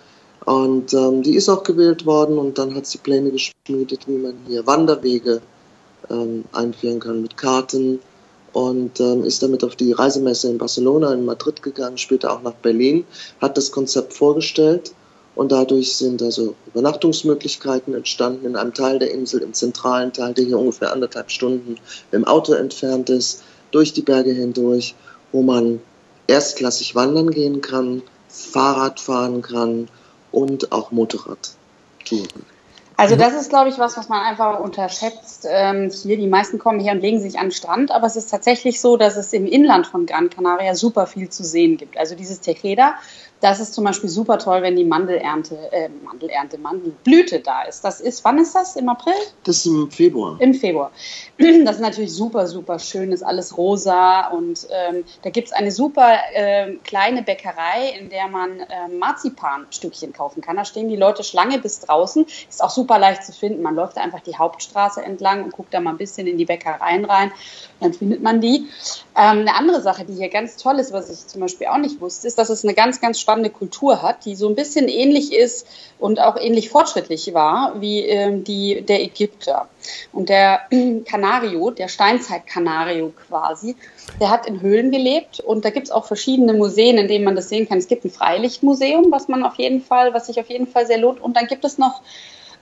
Und 0.45 0.95
ähm, 0.95 1.23
die 1.23 1.35
ist 1.35 1.49
auch 1.49 1.63
gewählt 1.63 2.07
worden 2.07 2.39
und 2.39 2.57
dann 2.59 2.75
hat 2.75 2.87
sie 2.87 2.99
Pläne 2.99 3.31
geschmiedet, 3.31 4.07
wie 4.07 4.17
man 4.17 4.35
hier 4.47 4.67
Wanderwege 4.67 5.43
ähm, 6.09 6.45
einführen 6.53 7.01
kann 7.01 7.21
mit 7.21 7.37
Karten, 7.37 8.01
und 8.53 9.01
ähm, 9.01 9.25
ist 9.25 9.43
damit 9.43 9.65
auf 9.65 9.77
die 9.77 9.93
Reisemesse 9.93 10.51
in 10.51 10.59
Barcelona, 10.59 11.13
in 11.13 11.25
Madrid 11.25 11.63
gegangen, 11.63 11.99
später 11.99 12.33
auch 12.33 12.43
nach 12.43 12.55
Berlin, 12.55 13.05
hat 13.41 13.57
das 13.57 13.71
Konzept 13.71 14.13
vorgestellt 14.15 14.93
und 15.35 15.53
dadurch 15.53 15.97
sind 15.97 16.21
also 16.21 16.55
Übernachtungsmöglichkeiten 16.67 17.95
entstanden 17.95 18.47
in 18.47 18.57
einem 18.57 18.75
Teil 18.75 18.99
der 18.99 19.13
Insel, 19.13 19.43
im 19.43 19.55
zentralen 19.55 20.13
Teil, 20.13 20.35
der 20.35 20.45
hier 20.45 20.59
ungefähr 20.59 20.93
anderthalb 20.93 21.31
Stunden 21.31 21.77
im 22.11 22.25
Auto 22.25 22.55
entfernt 22.55 23.09
ist, 23.11 23.45
durch 23.71 23.93
die 23.93 24.03
Berge 24.03 24.33
hindurch, 24.33 24.95
wo 25.31 25.43
man 25.43 25.81
erstklassig 26.27 26.95
wandern 26.95 27.31
gehen 27.31 27.61
kann, 27.61 28.03
Fahrrad 28.29 28.99
fahren 28.99 29.43
kann 29.43 29.89
und 30.33 30.73
auch 30.73 30.91
Motorrad 30.91 31.51
touren. 32.05 32.58
Also 32.99 33.15
mhm. 33.15 33.21
das 33.21 33.33
ist, 33.35 33.49
glaube 33.49 33.71
ich, 33.71 33.79
was, 33.79 33.97
was 33.97 34.09
man 34.09 34.21
einfach 34.23 34.59
unterschätzt. 34.59 35.47
Ähm, 35.49 35.89
hier, 35.89 36.17
die 36.17 36.27
meisten 36.27 36.59
kommen 36.59 36.81
her 36.81 36.93
und 36.93 37.01
legen 37.01 37.21
sich 37.21 37.39
an 37.39 37.47
den 37.47 37.53
Strand, 37.53 37.93
aber 37.93 38.09
es 38.09 38.17
ist 38.17 38.29
tatsächlich 38.29 38.81
so, 38.81 38.97
dass 38.97 39.17
es 39.17 39.33
im 39.33 39.47
Inland 39.47 39.87
von 39.87 40.05
Gran 40.05 40.31
Canaria 40.31 40.75
super 40.75 41.07
viel 41.07 41.29
zu 41.29 41.45
sehen 41.45 41.77
gibt. 41.77 41.97
Also 41.97 42.17
dieses 42.17 42.41
Tejeda 42.41 42.97
das 43.41 43.61
ist 43.61 43.75
zum 43.75 43.85
Beispiel 43.85 44.11
super 44.11 44.39
toll, 44.39 44.63
wenn 44.63 44.77
die 44.77 44.85
Mandelernte, 44.85 45.57
äh, 45.73 45.89
Mandelernte, 45.89 46.59
Mandelblüte 46.59 47.41
da 47.41 47.63
ist. 47.63 47.85
Das 47.85 48.01
ist, 48.01 48.25
wann 48.25 48.39
ist 48.39 48.55
das? 48.55 48.77
Im 48.77 48.89
April? 48.89 49.15
Das 49.45 49.59
ist 49.59 49.67
im 49.67 49.91
Februar. 49.91 50.37
Im 50.41 50.55
Februar. 50.55 50.91
Das 51.69 51.77
ist 51.77 51.83
natürlich 51.83 52.13
super, 52.13 52.47
super 52.47 52.79
schön, 52.79 53.13
ist 53.13 53.23
alles 53.23 53.57
rosa 53.57 54.29
und 54.29 54.67
ähm, 54.71 55.05
da 55.23 55.31
gibt 55.31 55.49
es 55.49 55.53
eine 55.53 55.71
super 55.71 56.17
äh, 56.33 56.75
kleine 56.85 57.23
Bäckerei, 57.23 57.95
in 57.99 58.09
der 58.09 58.29
man 58.29 58.61
äh, 58.61 58.89
Marzipanstückchen 58.89 60.13
kaufen 60.13 60.41
kann. 60.41 60.57
Da 60.57 60.65
stehen 60.65 60.89
die 60.89 60.97
Leute 60.97 61.25
Schlange 61.25 61.59
bis 61.59 61.81
draußen. 61.81 62.27
Ist 62.49 62.63
auch 62.63 62.71
super 62.71 62.88
leicht 62.97 63.25
zu 63.25 63.33
finden. 63.33 63.63
Man 63.63 63.75
läuft 63.75 63.99
einfach 63.99 64.21
die 64.21 64.37
Hauptstraße 64.37 65.03
entlang 65.03 65.45
und 65.45 65.53
guckt 65.53 65.75
da 65.75 65.81
mal 65.81 65.91
ein 65.91 65.99
bisschen 65.99 66.27
in 66.27 66.39
die 66.39 66.47
Bäckereien 66.47 67.05
rein. 67.05 67.33
Dann 67.81 67.93
findet 67.93 68.23
man 68.23 68.41
die. 68.41 68.67
Ähm, 69.17 69.41
eine 69.41 69.55
andere 69.55 69.83
Sache, 69.83 70.05
die 70.05 70.15
hier 70.15 70.31
ganz 70.31 70.57
toll 70.57 70.79
ist, 70.79 70.93
was 70.93 71.11
ich 71.11 71.27
zum 71.27 71.41
Beispiel 71.41 71.67
auch 71.67 71.79
nicht 71.79 72.01
wusste, 72.01 72.27
ist, 72.27 72.39
dass 72.39 72.49
es 72.49 72.65
eine 72.65 72.75
ganz, 72.75 73.01
ganz 73.01 73.21
spannende 73.21 73.51
Kultur 73.51 74.01
hat, 74.03 74.25
die 74.25 74.35
so 74.35 74.49
ein 74.49 74.55
bisschen 74.55 74.89
ähnlich 74.89 75.33
ist 75.33 75.67
und 75.99 76.21
auch 76.21 76.37
ähnlich 76.37 76.71
fortschrittlich 76.71 77.35
war 77.35 77.81
wie 77.81 78.01
ähm, 78.07 78.45
die 78.45 78.83
der 78.83 79.03
Ägypter. 79.03 79.69
Und 80.13 80.29
der 80.29 80.63
Canario, 81.05 81.71
der 81.71 81.89
Steinzeit-Canario 81.89 83.13
quasi, 83.29 83.77
der 84.21 84.31
hat 84.31 84.47
in 84.47 84.61
Höhlen 84.61 84.91
gelebt 84.91 85.41
und 85.41 85.65
da 85.65 85.71
gibt 85.71 85.87
es 85.87 85.93
auch 85.93 86.07
verschiedene 86.07 86.53
Museen, 86.53 86.99
in 86.99 87.09
denen 87.09 87.25
man 87.25 87.37
das 87.37 87.49
sehen 87.49 87.69
kann. 87.69 87.79
Es 87.79 87.89
gibt 87.89 88.05
ein 88.05 88.11
Freilichtmuseum, 88.11 89.11
was 89.11 89.29
man 89.29 89.45
auf 89.45 89.57
jeden 89.57 89.83
Fall, 89.83 90.15
was 90.15 90.27
sich 90.27 90.41
auf 90.41 90.49
jeden 90.49 90.67
Fall 90.67 90.87
sehr 90.87 90.99
lohnt. 90.99 91.21
Und 91.21 91.37
dann 91.37 91.47
gibt 91.47 91.65
es 91.65 91.79
noch 91.79 92.03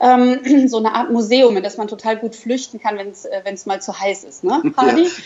ähm, 0.01 0.69
so 0.69 0.79
eine 0.79 0.95
Art 0.95 1.11
Museum, 1.11 1.57
in 1.57 1.63
das 1.63 1.77
man 1.77 1.89
total 1.89 2.17
gut 2.17 2.35
flüchten 2.35 2.81
kann, 2.81 2.97
wenn 2.99 3.11
es 3.11 3.25
äh, 3.25 3.69
mal 3.69 3.81
zu 3.81 3.99
heiß 3.99 4.25
ist. 4.25 4.45
Ne, 4.45 4.61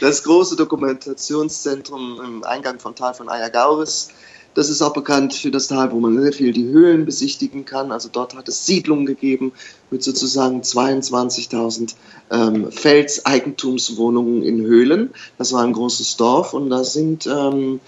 Ja, 0.00 0.06
das 0.08 0.22
große 0.24 0.56
Dokumentationszentrum 0.56 2.20
im 2.24 2.44
Eingang 2.44 2.78
vom 2.78 2.94
Tal 2.94 3.14
von 3.14 3.28
Ayagauris 3.28 4.10
Das 4.54 4.68
ist 4.68 4.82
auch 4.82 4.92
bekannt 4.92 5.34
für 5.34 5.50
das 5.50 5.68
Tal, 5.68 5.92
wo 5.92 6.00
man 6.00 6.20
sehr 6.20 6.32
viel 6.32 6.52
die 6.52 6.66
Höhlen 6.66 7.04
besichtigen 7.04 7.64
kann. 7.64 7.92
Also 7.92 8.08
dort 8.10 8.34
hat 8.36 8.48
es 8.48 8.66
Siedlungen 8.66 9.06
gegeben 9.06 9.52
mit 9.90 10.02
sozusagen 10.02 10.60
22.000 10.60 11.94
ähm, 12.30 12.72
Felseigentumswohnungen 12.72 14.42
in 14.42 14.60
Höhlen. 14.60 15.10
Das 15.38 15.52
war 15.52 15.62
ein 15.62 15.72
großes 15.72 16.16
Dorf 16.16 16.52
und 16.52 16.70
da 16.70 16.82
sind 16.82 17.26
ähm, 17.26 17.80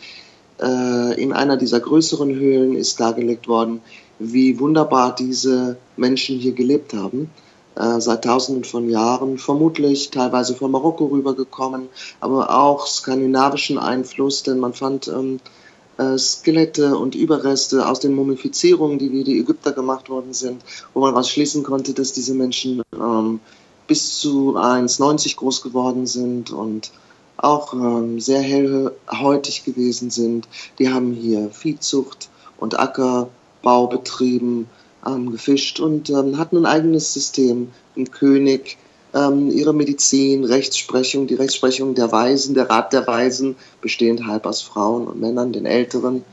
äh, 0.61 1.21
in 1.21 1.33
einer 1.33 1.57
dieser 1.57 1.81
größeren 1.81 2.33
Höhlen 2.33 2.77
ist 2.77 3.01
dargelegt 3.01 3.49
worden, 3.49 3.81
wie 4.23 4.59
wunderbar 4.59 5.15
diese 5.15 5.77
Menschen 5.97 6.39
hier 6.39 6.53
gelebt 6.53 6.95
haben. 6.95 7.31
Äh, 7.75 8.01
seit 8.01 8.25
Tausenden 8.25 8.65
von 8.65 8.91
Jahren, 8.91 9.39
vermutlich 9.39 10.11
teilweise 10.11 10.55
von 10.55 10.71
Marokko 10.71 11.07
rübergekommen, 11.07 11.89
aber 12.21 12.55
auch 12.55 12.87
skandinavischen 12.87 13.79
Einfluss, 13.79 14.43
denn 14.43 14.59
man 14.59 14.75
fand 14.75 15.09
ähm, 15.09 15.41
äh, 15.97 16.19
Skelette 16.19 16.99
und 16.99 17.15
Überreste 17.15 17.89
aus 17.89 18.01
den 18.01 18.15
Mumifizierungen, 18.15 18.99
die 18.99 19.11
wie 19.11 19.25
die 19.25 19.39
Ägypter 19.39 19.73
gemacht 19.73 20.11
worden 20.11 20.35
sind, 20.35 20.63
wo 20.93 21.01
man 21.01 21.13
daraus 21.13 21.31
schließen 21.31 21.63
konnte, 21.63 21.95
dass 21.95 22.13
diese 22.13 22.35
Menschen 22.35 22.83
ähm, 22.95 23.41
bis 23.87 24.19
zu 24.19 24.57
1,90 24.57 25.37
groß 25.37 25.63
geworden 25.63 26.07
sind 26.07 26.51
und 26.51 26.93
auch 27.39 27.73
ähm, 27.73 28.21
sehr 28.21 28.43
hellhäutig 28.43 29.65
gewesen 29.65 30.11
sind. 30.11 30.47
Die 30.79 30.91
haben 30.91 31.13
hier 31.15 31.51
Viehzucht 31.51 32.29
und 32.59 32.79
Ackerbau 32.79 33.31
betrieben, 33.63 34.69
ähm, 35.07 35.33
gefischt 35.33 35.81
und 35.81 36.11
ähm, 36.11 36.39
hatten 36.39 36.59
ein 36.59 36.67
eigenes 36.67 37.13
System, 37.13 37.69
ein 37.97 38.11
König, 38.11 38.77
ähm, 39.15 39.51
ihre 39.51 39.75
Medizin, 39.75 40.45
Rechtsprechung, 40.45 41.27
die 41.27 41.35
Rechtsprechung 41.35 41.95
der 41.95 42.13
Weisen, 42.13 42.55
der 42.55 42.71
Rat 42.71 42.93
der 42.93 43.07
Weisen, 43.07 43.57
bestehend 43.81 44.27
halb 44.27 44.47
aus 44.47 44.63
Frauen 44.63 45.07
und 45.07 45.21
Männern, 45.21 45.53
den 45.53 45.67
Älteren. 45.67 46.25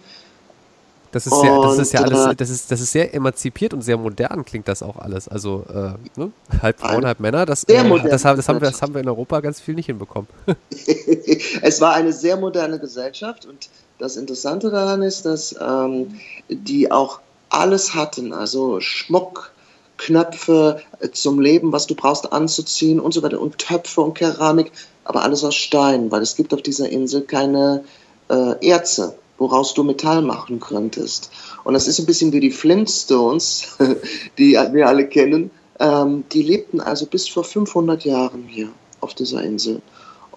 Das 1.11 1.25
ist, 1.25 1.43
ja, 1.43 1.61
das 1.61 1.77
ist 1.79 1.93
ja 1.93 2.01
alles, 2.01 2.25
äh, 2.25 2.35
das 2.35 2.49
ist, 2.49 2.71
das 2.71 2.81
ist 2.81 2.91
sehr 2.91 3.13
emanzipiert 3.15 3.73
und 3.73 3.81
sehr 3.81 3.97
modern 3.97 4.45
klingt 4.45 4.67
das 4.67 4.83
auch 4.83 4.97
alles. 4.97 5.27
Also 5.27 5.65
äh, 5.69 6.19
ne? 6.19 6.31
halb 6.61 6.79
Frauen, 6.79 7.05
halb 7.05 7.19
Männer, 7.19 7.45
das, 7.45 7.63
äh, 7.63 7.73
das, 7.73 8.21
das, 8.21 8.25
haben 8.25 8.61
wir, 8.61 8.69
das 8.69 8.81
haben 8.81 8.93
wir 8.93 9.01
in 9.01 9.09
Europa 9.09 9.39
ganz 9.39 9.59
viel 9.59 9.73
nicht 9.73 9.87
hinbekommen. 9.87 10.27
es 11.61 11.81
war 11.81 11.95
eine 11.95 12.13
sehr 12.13 12.37
moderne 12.37 12.79
Gesellschaft 12.79 13.45
und 13.45 13.69
das 13.97 14.17
Interessante 14.17 14.69
daran 14.69 15.01
ist, 15.01 15.25
dass 15.25 15.55
ähm, 15.59 16.19
die 16.47 16.91
auch 16.91 17.19
alles 17.49 17.95
hatten, 17.95 18.31
also 18.31 18.79
Schmuck, 18.79 19.51
Knöpfe 19.97 20.81
äh, 20.99 21.09
zum 21.09 21.39
Leben, 21.39 21.71
was 21.71 21.87
du 21.87 21.95
brauchst 21.95 22.31
anzuziehen 22.31 22.99
und 22.99 23.13
so 23.13 23.23
weiter 23.23 23.41
und 23.41 23.57
Töpfe 23.57 24.01
und 24.01 24.13
Keramik, 24.13 24.71
aber 25.03 25.23
alles 25.23 25.43
aus 25.43 25.55
Stein, 25.55 26.11
weil 26.11 26.21
es 26.21 26.35
gibt 26.35 26.53
auf 26.53 26.61
dieser 26.61 26.89
Insel 26.89 27.21
keine 27.21 27.83
äh, 28.29 28.67
Erze, 28.67 29.15
woraus 29.39 29.73
du 29.73 29.83
Metall 29.83 30.21
machen 30.21 30.59
könntest. 30.59 31.31
Und 31.63 31.73
das 31.73 31.87
ist 31.87 31.99
ein 31.99 32.05
bisschen 32.05 32.31
wie 32.33 32.39
die 32.39 32.51
Flintstones, 32.51 33.77
die 34.37 34.51
wir 34.53 34.87
alle 34.87 35.07
kennen. 35.07 35.51
Ähm, 35.79 36.25
die 36.31 36.43
lebten 36.43 36.81
also 36.81 37.05
bis 37.05 37.27
vor 37.27 37.43
500 37.43 38.03
Jahren 38.03 38.43
hier 38.47 38.69
auf 38.99 39.13
dieser 39.13 39.41
Insel. 39.43 39.81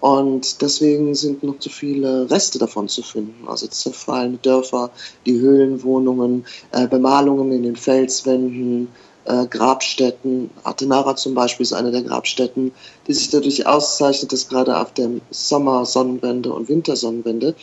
Und 0.03 0.61
deswegen 0.61 1.15
sind 1.15 1.43
noch 1.43 1.59
zu 1.59 1.69
viele 1.69 2.29
Reste 2.29 2.59
davon 2.59 2.89
zu 2.89 3.03
finden. 3.03 3.47
Also 3.47 3.67
zerfallene 3.67 4.37
Dörfer, 4.37 4.89
die 5.25 5.39
Höhlenwohnungen, 5.39 6.45
äh, 6.71 6.87
Bemalungen 6.87 7.53
in 7.53 7.63
den 7.63 7.77
Felswänden, 7.77 8.89
äh, 9.23 9.45
Grabstätten. 9.45 10.49
Atenara 10.63 11.15
zum 11.15 11.33
Beispiel 11.33 11.63
ist 11.63 11.71
eine 11.71 11.91
der 11.91 12.01
Grabstätten, 12.01 12.73
die 13.07 13.13
sich 13.13 13.29
dadurch 13.29 13.65
auszeichnet, 13.65 14.33
dass 14.33 14.49
gerade 14.49 14.77
auf 14.77 14.93
der 14.93 15.09
Sommersonnenwende 15.31 16.51
und 16.51 16.67
Wintersonnenwende 16.67 17.55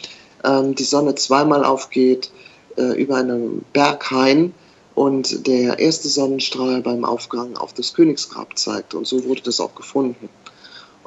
ähm, 0.44 0.74
die 0.74 0.84
Sonne 0.84 1.14
zweimal 1.14 1.64
aufgeht 1.64 2.30
äh, 2.76 3.00
über 3.00 3.16
einen 3.16 3.64
Berghain 3.72 4.54
und 4.94 5.46
der 5.46 5.78
erste 5.78 6.08
Sonnenstrahl 6.08 6.82
beim 6.82 7.04
Aufgang 7.04 7.56
auf 7.56 7.72
das 7.72 7.94
Königsgrab 7.94 8.58
zeigt. 8.58 8.94
Und 8.94 9.06
so 9.06 9.24
wurde 9.24 9.42
das 9.42 9.60
auch 9.60 9.74
gefunden. 9.74 10.28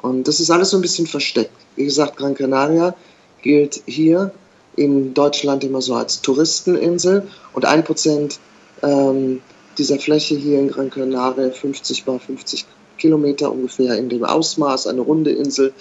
Und 0.02 0.28
das 0.28 0.40
ist 0.40 0.50
alles 0.50 0.70
so 0.70 0.78
ein 0.78 0.82
bisschen 0.82 1.06
versteckt. 1.06 1.52
Wie 1.76 1.84
gesagt, 1.84 2.16
Gran 2.16 2.34
Canaria 2.34 2.94
gilt 3.42 3.82
hier 3.86 4.32
in 4.76 5.14
Deutschland 5.14 5.64
immer 5.64 5.80
so 5.80 5.94
als 5.94 6.20
Touristeninsel 6.20 7.28
und 7.52 7.64
ein 7.64 7.84
Prozent 7.84 8.40
ähm, 8.82 9.40
dieser 9.78 9.98
Fläche 9.98 10.36
hier 10.36 10.58
in 10.58 10.70
Gran 10.70 10.90
Canaria, 10.90 11.50
50 11.50 12.06
mal 12.06 12.18
50 12.18 12.66
Kilometer 12.98 13.50
ungefähr 13.50 13.96
in 13.96 14.08
dem 14.08 14.24
Ausmaß, 14.24 14.86
eine 14.86 15.00
runde 15.00 15.30
Insel, 15.30 15.72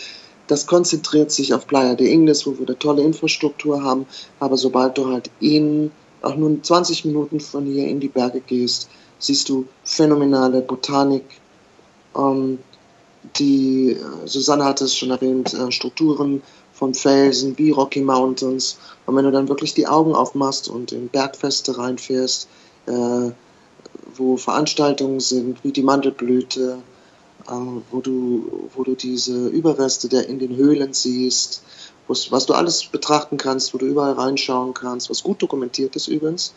das 0.47 0.67
konzentriert 0.67 1.31
sich 1.31 1.53
auf 1.53 1.67
Playa 1.67 1.95
de 1.95 2.11
Ingles, 2.11 2.45
wo 2.45 2.57
wir 2.57 2.67
eine 2.67 2.77
tolle 2.77 3.03
Infrastruktur 3.03 3.83
haben, 3.83 4.05
aber 4.39 4.57
sobald 4.57 4.97
du 4.97 5.07
halt 5.07 5.29
in 5.39 5.91
auch 6.21 6.35
nur 6.35 6.61
20 6.61 7.05
Minuten 7.05 7.39
von 7.39 7.65
hier 7.65 7.87
in 7.87 7.99
die 7.99 8.07
Berge 8.07 8.39
gehst, 8.39 8.89
siehst 9.19 9.49
du 9.49 9.65
phänomenale 9.83 10.61
Botanik, 10.61 11.23
ähm, 12.15 12.59
die, 13.37 13.91
äh, 13.91 14.27
Susanne 14.27 14.65
hat 14.65 14.81
es 14.81 14.95
schon 14.95 15.11
erwähnt, 15.11 15.53
äh, 15.53 15.71
Strukturen 15.71 16.41
von 16.73 16.93
Felsen 16.93 17.57
wie 17.57 17.71
Rocky 17.71 18.01
Mountains. 18.01 18.77
Und 19.05 19.15
wenn 19.15 19.25
du 19.25 19.31
dann 19.31 19.47
wirklich 19.47 19.73
die 19.73 19.87
Augen 19.87 20.15
aufmachst 20.15 20.67
und 20.67 20.91
in 20.91 21.07
Bergfeste 21.07 21.77
reinfährst, 21.77 22.47
äh, 22.87 23.31
wo 24.15 24.37
Veranstaltungen 24.37 25.19
sind, 25.19 25.63
wie 25.63 25.71
die 25.71 25.83
Mandelblüte, 25.83 26.79
wo, 27.47 27.99
du, 27.99 28.69
wo 28.73 28.83
du 28.83 28.95
diese 28.95 29.47
Überreste 29.47 30.07
der 30.07 30.27
in 30.29 30.39
den 30.39 30.55
Höhlen 30.55 30.93
siehst, 30.93 31.63
was 32.07 32.45
du 32.45 32.53
alles 32.53 32.85
betrachten 32.85 33.37
kannst, 33.37 33.73
wo 33.73 33.77
du 33.77 33.85
überall 33.85 34.13
reinschauen 34.13 34.73
kannst, 34.73 35.09
was 35.09 35.23
gut 35.23 35.41
dokumentiert 35.41 35.95
ist 35.95 36.07
übrigens, 36.07 36.53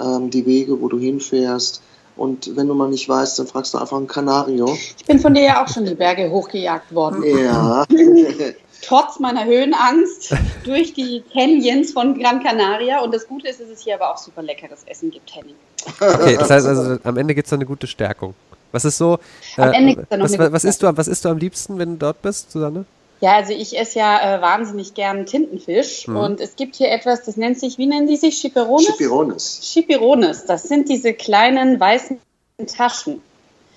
ähm, 0.00 0.30
die 0.30 0.46
Wege, 0.46 0.80
wo 0.80 0.88
du 0.88 0.98
hinfährst, 0.98 1.82
und 2.16 2.56
wenn 2.56 2.68
du 2.68 2.74
mal 2.74 2.90
nicht 2.90 3.08
weißt, 3.08 3.38
dann 3.38 3.46
fragst 3.46 3.72
du 3.74 3.78
einfach 3.78 3.96
einen 3.96 4.06
Kanario. 4.06 4.76
Ich 4.98 5.04
bin 5.06 5.18
von 5.18 5.34
dir 5.34 5.42
ja 5.42 5.64
auch 5.64 5.68
schon 5.68 5.86
die 5.86 5.94
Berge 5.94 6.30
hochgejagt 6.30 6.94
worden. 6.94 7.24
Ja. 7.24 7.84
Trotz 8.82 9.20
meiner 9.20 9.44
Höhenangst 9.44 10.34
durch 10.64 10.92
die 10.92 11.22
Canyons 11.32 11.92
von 11.92 12.18
Gran 12.18 12.42
Canaria. 12.42 13.00
Und 13.00 13.14
das 13.14 13.26
Gute 13.26 13.48
ist, 13.48 13.60
dass 13.60 13.68
es 13.68 13.80
hier 13.80 13.94
aber 13.94 14.12
auch 14.12 14.18
super 14.18 14.42
leckeres 14.42 14.82
Essen 14.86 15.10
gibt, 15.10 15.34
Henning. 15.34 15.54
Okay, 16.00 16.36
das 16.36 16.50
heißt 16.50 16.66
also, 16.66 16.98
am 17.02 17.16
Ende 17.16 17.34
gibt 17.34 17.46
es 17.46 17.52
eine 17.52 17.64
gute 17.64 17.86
Stärkung. 17.86 18.34
Was 18.72 18.84
ist 18.84 18.98
so? 18.98 19.18
Am 19.56 19.72
äh, 19.72 19.76
Ende 19.76 19.94
gibt's 19.96 20.10
was, 20.10 20.38
was, 20.38 20.52
was, 20.52 20.64
isst 20.64 20.82
du, 20.82 20.96
was 20.96 21.08
isst 21.08 21.24
du 21.24 21.28
am 21.28 21.38
liebsten, 21.38 21.78
wenn 21.78 21.92
du 21.92 21.96
dort 21.98 22.22
bist, 22.22 22.50
Susanne? 22.50 22.84
Ja, 23.20 23.36
also 23.36 23.52
ich 23.52 23.78
esse 23.78 24.00
ja 24.00 24.38
äh, 24.38 24.42
wahnsinnig 24.42 24.94
gern 24.94 25.26
Tintenfisch 25.26 26.08
mhm. 26.08 26.16
und 26.16 26.40
es 26.40 26.56
gibt 26.56 26.74
hier 26.74 26.90
etwas, 26.90 27.22
das 27.22 27.36
nennt 27.36 27.56
sich, 27.56 27.78
wie 27.78 27.86
nennen 27.86 28.08
die 28.08 28.16
sich? 28.16 28.38
Chipirones? 28.38 28.86
Chipirones. 28.86 29.60
Chipirones, 29.62 30.44
das 30.46 30.64
sind 30.64 30.88
diese 30.88 31.14
kleinen 31.14 31.78
weißen 31.78 32.18
Taschen. 32.66 33.22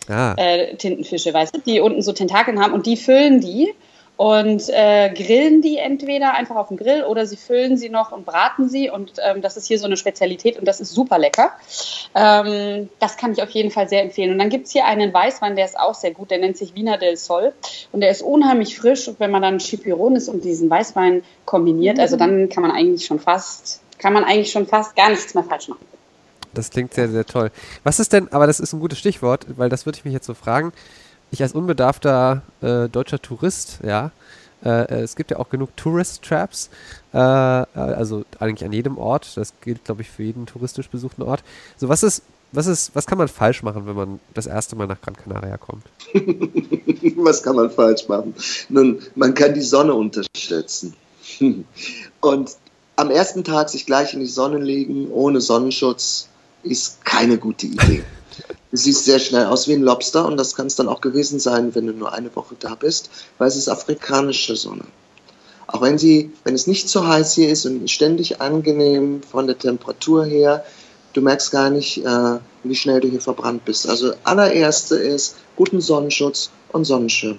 Ah. 0.08 0.34
Äh, 0.38 0.76
Tintenfische, 0.78 1.32
weißt 1.32 1.56
du, 1.56 1.60
die 1.60 1.80
unten 1.80 2.02
so 2.02 2.12
Tentakeln 2.12 2.60
haben 2.60 2.74
und 2.74 2.88
die 2.88 2.98
füllen 2.98 3.40
die 3.40 3.74
und 4.18 4.70
äh, 4.70 5.14
grillen 5.14 5.62
die 5.62 5.78
entweder 5.78 6.34
einfach 6.34 6.56
auf 6.56 6.70
dem 6.70 6.78
Grill 6.78 7.04
oder 7.04 7.26
sie 7.26 7.36
füllen 7.36 7.78
sie 7.78 7.90
noch 7.90 8.12
und 8.12 8.26
braten 8.26 8.70
sie 8.70 8.90
und 8.90 9.14
ähm, 9.22 9.42
das 9.42 9.58
ist 9.58 9.68
hier 9.68 9.78
so 9.78 9.86
eine 9.86 9.98
Spezialität 9.98 10.58
und 10.58 10.66
das 10.66 10.80
ist 10.80 10.92
super 10.92 11.18
lecker. 11.18 11.52
Ähm, 12.14 12.90
das 13.00 13.18
kann 13.18 13.34
ich 13.34 13.44
auf 13.44 13.50
jeden 13.50 13.72
Fall 13.72 13.90
sehr 13.90 14.02
empfehlen. 14.02 14.32
Und 14.32 14.40
dann 14.40 14.50
gibt 14.50 14.68
es 14.68 14.72
hier 14.72 14.86
einen 14.86 15.14
Weißwein, 15.14 15.56
der 15.56 15.66
ist 15.66 15.78
auch 15.78 15.96
sehr 15.96 16.12
gut, 16.12 16.32
der 16.32 16.38
nennt 16.38 16.58
sich 16.58 16.76
Wiener 16.76 16.98
del 16.98 17.18
Sol 17.18 17.54
und 17.92 18.02
der 18.02 18.10
ist 18.10 18.22
unheimlich 18.22 18.78
frisch 18.78 19.08
und 19.08 19.20
wenn 19.20 19.32
man 19.32 19.42
dann 19.42 19.60
Chipirones 19.60 20.30
und 20.30 20.46
diesen 20.46 20.70
Weißwein 20.70 21.24
kombiniert, 21.46 22.00
also 22.00 22.16
dann 22.16 22.50
kann 22.50 22.64
man 22.64 22.72
eigentlich 22.72 23.06
schon 23.06 23.20
fast, 23.20 23.82
kann 23.98 24.14
man 24.14 24.24
eigentlich 24.24 24.52
schon 24.52 24.68
fast 24.68 24.96
gar 24.96 25.10
nichts 25.10 25.34
mehr 25.34 25.44
falsch 25.44 25.68
machen. 25.68 25.86
Das 26.54 26.70
klingt 26.70 26.94
sehr, 26.94 27.10
sehr 27.10 27.26
toll. 27.26 27.52
Was 27.84 28.00
ist 28.00 28.14
denn, 28.14 28.32
aber 28.32 28.48
das 28.48 28.62
ist 28.62 28.72
ein 28.72 28.80
gutes 28.80 28.98
Stichwort, 28.98 29.46
weil 29.58 29.68
das 29.68 29.86
würde 29.86 29.98
ich 29.98 30.06
mich 30.06 30.14
jetzt 30.14 30.26
so 30.26 30.34
fragen, 30.34 30.72
ich 31.32 31.42
als 31.42 31.54
unbedarfter 31.54 32.42
äh, 32.62 32.88
deutscher 32.90 33.22
Tourist, 33.22 33.80
ja, 33.84 34.12
äh, 34.64 35.02
es 35.02 35.16
gibt 35.16 35.32
ja 35.32 35.38
auch 35.38 35.50
genug 35.50 35.76
Tourist 35.78 36.24
Traps, 36.24 36.70
äh, 37.14 37.18
also 37.18 38.26
eigentlich 38.40 38.66
an 38.66 38.74
jedem 38.74 38.98
Ort. 38.98 39.38
Das 39.38 39.54
gilt, 39.62 39.86
glaube 39.86 40.02
ich, 40.02 40.10
für 40.10 40.24
jeden 40.24 40.46
touristisch 40.48 40.90
besuchten 40.90 41.22
Ort. 41.22 41.44
So, 41.78 41.88
was 41.88 42.04
ist, 42.04 42.24
was 42.52 42.68
ist, 42.68 42.96
was 42.96 43.06
kann 43.06 43.18
man 43.18 43.28
falsch 43.28 43.64
machen, 43.64 43.86
wenn 43.86 43.96
man 43.96 44.20
das 44.34 44.48
erste 44.48 44.76
Mal 44.76 44.88
nach 44.88 45.02
Gran 45.02 45.16
Canaria 45.16 45.58
kommt? 45.58 45.84
was 47.18 47.44
kann 47.44 47.56
man 47.56 47.70
falsch 47.70 48.08
machen? 48.08 48.34
Nun, 48.70 49.02
man 49.16 49.34
kann 49.34 49.54
die 49.54 49.62
Sonne 49.62 49.94
unterschätzen. 49.94 50.96
Und 52.22 52.52
am 52.96 53.12
ersten 53.12 53.44
Tag 53.44 53.70
sich 53.70 53.86
gleich 53.86 54.14
in 54.14 54.22
die 54.22 54.26
Sonne 54.26 54.58
legen, 54.58 55.10
ohne 55.12 55.42
Sonnenschutz, 55.42 56.30
ist 56.64 57.04
keine 57.06 57.38
gute 57.38 57.68
Idee. 57.68 58.04
Du 58.76 58.82
siehst 58.82 59.06
sehr 59.06 59.20
schnell 59.20 59.46
aus 59.46 59.70
wie 59.70 59.74
ein 59.74 59.84
Lobster 59.84 60.26
und 60.26 60.36
das 60.36 60.54
kann 60.54 60.68
es 60.68 60.76
dann 60.76 60.90
auch 60.90 61.00
gewesen 61.00 61.40
sein, 61.40 61.74
wenn 61.76 61.88
du 61.88 61.94
nur 61.94 62.12
eine 62.12 62.36
Woche 62.36 62.56
da 62.60 62.76
bist, 62.76 63.10
weil 63.38 63.48
es 63.48 63.56
ist 63.56 63.70
afrikanische 63.70 64.58
Sonne. 64.58 64.84
Auch 65.66 65.82
wenn 65.82 65.98
sie, 65.98 66.34
wenn 66.44 66.56
es 66.56 66.68
nicht 66.68 66.90
so 66.90 67.08
heiß 67.08 67.36
hier 67.36 67.48
ist 67.48 67.66
und 67.66 67.90
ständig 67.90 68.42
angenehm 68.42 69.24
von 69.24 69.48
der 69.48 69.58
Temperatur 69.58 70.26
her, 70.26 70.66
du 71.14 71.22
merkst 71.22 71.52
gar 71.52 71.70
nicht, 71.70 72.04
äh, 72.06 72.40
wie 72.66 72.76
schnell 72.76 73.00
du 73.00 73.08
hier 73.08 73.22
verbrannt 73.22 73.64
bist. 73.64 73.88
Also 73.88 74.12
allererste 74.26 74.98
ist 74.98 75.38
guten 75.56 75.80
Sonnenschutz 75.80 76.50
und 76.74 76.84
Sonnenschirm. 76.84 77.38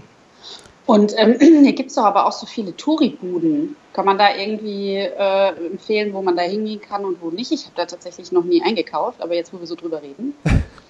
Und 0.86 1.12
ähm, 1.18 1.36
hier 1.64 1.74
gibt 1.74 1.90
es 1.90 1.96
doch 1.96 2.04
aber 2.04 2.24
auch 2.24 2.32
so 2.32 2.46
viele 2.46 2.74
Touri-Buden. 2.74 3.76
Kann 3.92 4.06
man 4.06 4.16
da 4.16 4.34
irgendwie 4.34 4.94
äh, 4.94 5.48
empfehlen, 5.66 6.14
wo 6.14 6.22
man 6.22 6.34
da 6.34 6.44
hingehen 6.44 6.80
kann 6.80 7.04
und 7.04 7.20
wo 7.20 7.28
nicht? 7.28 7.52
Ich 7.52 7.64
habe 7.66 7.76
da 7.76 7.84
tatsächlich 7.84 8.32
noch 8.32 8.44
nie 8.44 8.62
eingekauft, 8.62 9.20
aber 9.20 9.34
jetzt, 9.34 9.52
wo 9.52 9.60
wir 9.60 9.66
so 9.66 9.74
drüber 9.74 10.00
reden. 10.00 10.34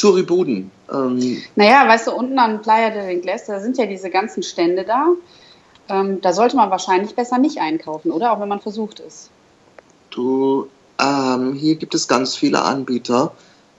Touri-Buden. 0.00 0.70
Ähm. 0.92 1.42
Naja, 1.56 1.86
weißt 1.86 2.08
du, 2.08 2.12
unten 2.12 2.38
an 2.38 2.62
Playa 2.62 2.90
del 2.90 3.10
Ingles, 3.10 3.46
da 3.46 3.60
sind 3.60 3.76
ja 3.78 3.86
diese 3.86 4.10
ganzen 4.10 4.42
Stände 4.42 4.84
da. 4.84 5.08
Ähm, 5.88 6.20
da 6.20 6.32
sollte 6.32 6.56
man 6.56 6.70
wahrscheinlich 6.70 7.14
besser 7.14 7.38
nicht 7.38 7.58
einkaufen, 7.58 8.10
oder? 8.10 8.32
Auch 8.32 8.40
wenn 8.40 8.48
man 8.48 8.60
versucht 8.60 9.00
ist. 9.00 9.30
Du, 10.10 10.68
ähm, 10.98 11.54
hier 11.54 11.76
gibt 11.76 11.94
es 11.94 12.08
ganz 12.08 12.36
viele 12.36 12.62
Anbieter 12.62 13.32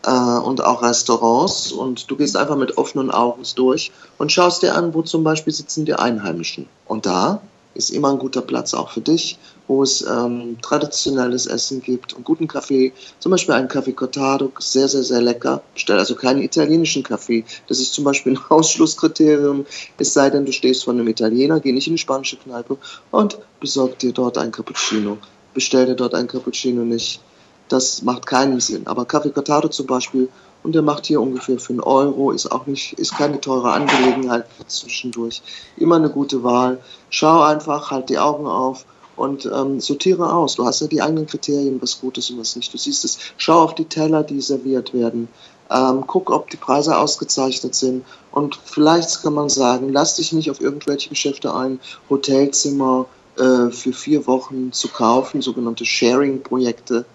äh, 0.06 0.12
und 0.12 0.64
auch 0.64 0.82
Restaurants 0.82 1.72
und 1.72 2.10
du 2.10 2.16
gehst 2.16 2.38
einfach 2.38 2.56
mit 2.56 2.78
offenen 2.78 3.12
Augen 3.12 3.44
durch 3.56 3.92
und 4.18 4.32
schaust 4.32 4.62
dir 4.62 4.76
an, 4.76 4.94
wo 4.94 5.02
zum 5.02 5.24
Beispiel 5.24 5.54
sitzen 5.54 5.86
die 5.86 5.94
Einheimischen. 5.94 6.68
Und 6.86 7.06
da 7.06 7.42
ist 7.74 7.90
immer 7.90 8.12
ein 8.12 8.20
guter 8.20 8.42
Platz 8.42 8.74
auch 8.74 8.92
für 8.92 9.02
dich, 9.02 9.38
wo 9.72 9.84
es 9.84 10.02
ähm, 10.02 10.58
traditionelles 10.62 11.48
Essen 11.48 11.82
gibt 11.82 12.12
und 12.12 12.26
guten 12.26 12.46
Kaffee. 12.46 12.92
Zum 13.20 13.32
Beispiel 13.32 13.56
ein 13.56 13.70
Kaffee 13.70 13.94
Cortado, 13.94 14.52
sehr, 14.60 14.90
sehr, 14.90 15.04
sehr 15.04 15.22
lecker. 15.22 15.64
Bestell 15.74 15.98
also 15.98 16.14
keinen 16.16 16.42
italienischen 16.42 17.04
Kaffee. 17.04 17.46
Das 17.68 17.80
ist 17.80 17.94
zum 17.94 18.04
Beispiel 18.04 18.34
ein 18.34 18.40
Ausschlusskriterium. 18.50 19.66
Es 19.98 20.14
sei 20.14 20.30
denn, 20.30 20.46
du 20.46 20.52
stehst 20.52 20.84
vor 20.84 20.94
einem 20.94 21.08
Italiener, 21.08 21.62
geh 21.62 21.72
nicht 21.72 21.88
in 21.88 21.94
die 21.94 22.00
spanische 22.00 22.36
Kneipe 22.36 22.78
und 23.12 23.38
besorg 23.62 23.98
dir 24.00 24.12
dort 24.12 24.38
ein 24.38 24.52
Cappuccino. 24.52 25.18
Bestell 25.54 25.86
dir 25.86 25.96
dort 25.96 26.16
ein 26.16 26.28
Cappuccino 26.28 26.84
nicht. 26.84 27.22
Das 27.70 28.02
macht 28.02 28.26
keinen 28.26 28.60
Sinn. 28.60 28.86
Aber 28.88 29.06
Kaffee 29.06 29.30
Cortado 29.30 29.70
zum 29.70 29.86
Beispiel, 29.86 30.28
und 30.64 30.76
der 30.76 30.82
macht 30.82 31.06
hier 31.06 31.22
ungefähr 31.22 31.60
für 31.60 31.72
einen 31.72 31.80
Euro, 31.80 32.32
ist 32.32 32.52
auch 32.52 32.68
nicht, 32.68 33.00
ist 33.00 33.18
keine 33.18 33.40
teure 33.40 33.72
Angelegenheit 33.72 34.46
zwischendurch. 34.68 35.42
Immer 35.78 35.96
eine 35.96 36.10
gute 36.10 36.44
Wahl. 36.44 36.80
Schau 37.10 37.42
einfach, 37.42 37.90
halt 37.90 38.10
die 38.10 38.20
Augen 38.20 38.46
auf 38.46 38.86
und 39.22 39.46
ähm, 39.46 39.80
sortiere 39.80 40.34
aus. 40.34 40.56
Du 40.56 40.66
hast 40.66 40.82
ja 40.82 40.88
die 40.88 41.02
eigenen 41.02 41.28
Kriterien, 41.28 41.82
was 41.82 42.02
gut 42.02 42.18
ist 42.18 42.30
und 42.32 42.40
was 42.40 42.56
nicht. 42.56 42.74
Du 42.74 42.78
siehst 42.78 43.06
es. 43.06 43.20
Schau 43.38 43.62
auf 43.62 43.76
die 43.76 43.86
Teller, 43.86 44.24
die 44.24 44.42
serviert 44.42 44.94
werden. 44.94 45.28
Ähm, 45.70 46.04
guck, 46.06 46.30
ob 46.30 46.50
die 46.50 46.58
Preise 46.58 46.98
ausgezeichnet 46.98 47.76
sind. 47.76 48.04
Und 48.32 48.60
vielleicht 48.66 49.22
kann 49.22 49.34
man 49.34 49.50
sagen, 49.50 49.94
lass 49.94 50.16
dich 50.16 50.34
nicht 50.34 50.52
auf 50.52 50.60
irgendwelche 50.60 51.10
Geschäfte 51.10 51.54
ein, 51.54 51.80
Hotelzimmer 52.10 53.06
äh, 53.38 53.70
für 53.70 53.94
vier 53.94 54.28
Wochen 54.28 54.72
zu 54.74 54.90
kaufen, 54.90 55.42
sogenannte 55.42 55.86
Sharing-Projekte 55.86 57.06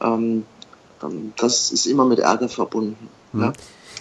ähm, 0.00 0.44
ähm, 1.02 1.32
das 1.36 1.70
ist 1.70 1.86
immer 1.86 2.04
mit 2.04 2.18
Ärger 2.18 2.48
verbunden. 2.48 3.08
Mhm. 3.32 3.42
Ja? 3.42 3.52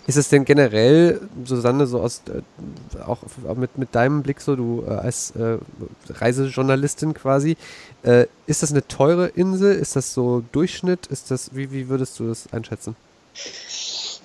Ist 0.07 0.15
es 0.15 0.29
denn 0.29 0.45
generell, 0.45 1.19
Susanne, 1.43 1.85
so 1.85 1.99
aus 1.99 2.21
äh, 2.29 3.01
auch 3.01 3.19
mit, 3.55 3.77
mit 3.77 3.93
deinem 3.93 4.23
Blick 4.23 4.39
so, 4.39 4.55
du 4.55 4.83
äh, 4.87 4.91
als 4.91 5.31
äh, 5.31 5.57
Reisejournalistin 6.09 7.13
quasi, 7.13 7.57
äh, 8.03 8.25
ist 8.45 8.63
das 8.63 8.71
eine 8.71 8.87
teure 8.87 9.27
Insel? 9.27 9.75
Ist 9.75 9.97
das 9.97 10.13
so 10.13 10.43
Durchschnitt? 10.53 11.07
Ist 11.07 11.29
das, 11.29 11.53
wie, 11.55 11.71
wie 11.73 11.89
würdest 11.89 12.19
du 12.19 12.27
das 12.29 12.51
einschätzen? 12.53 12.95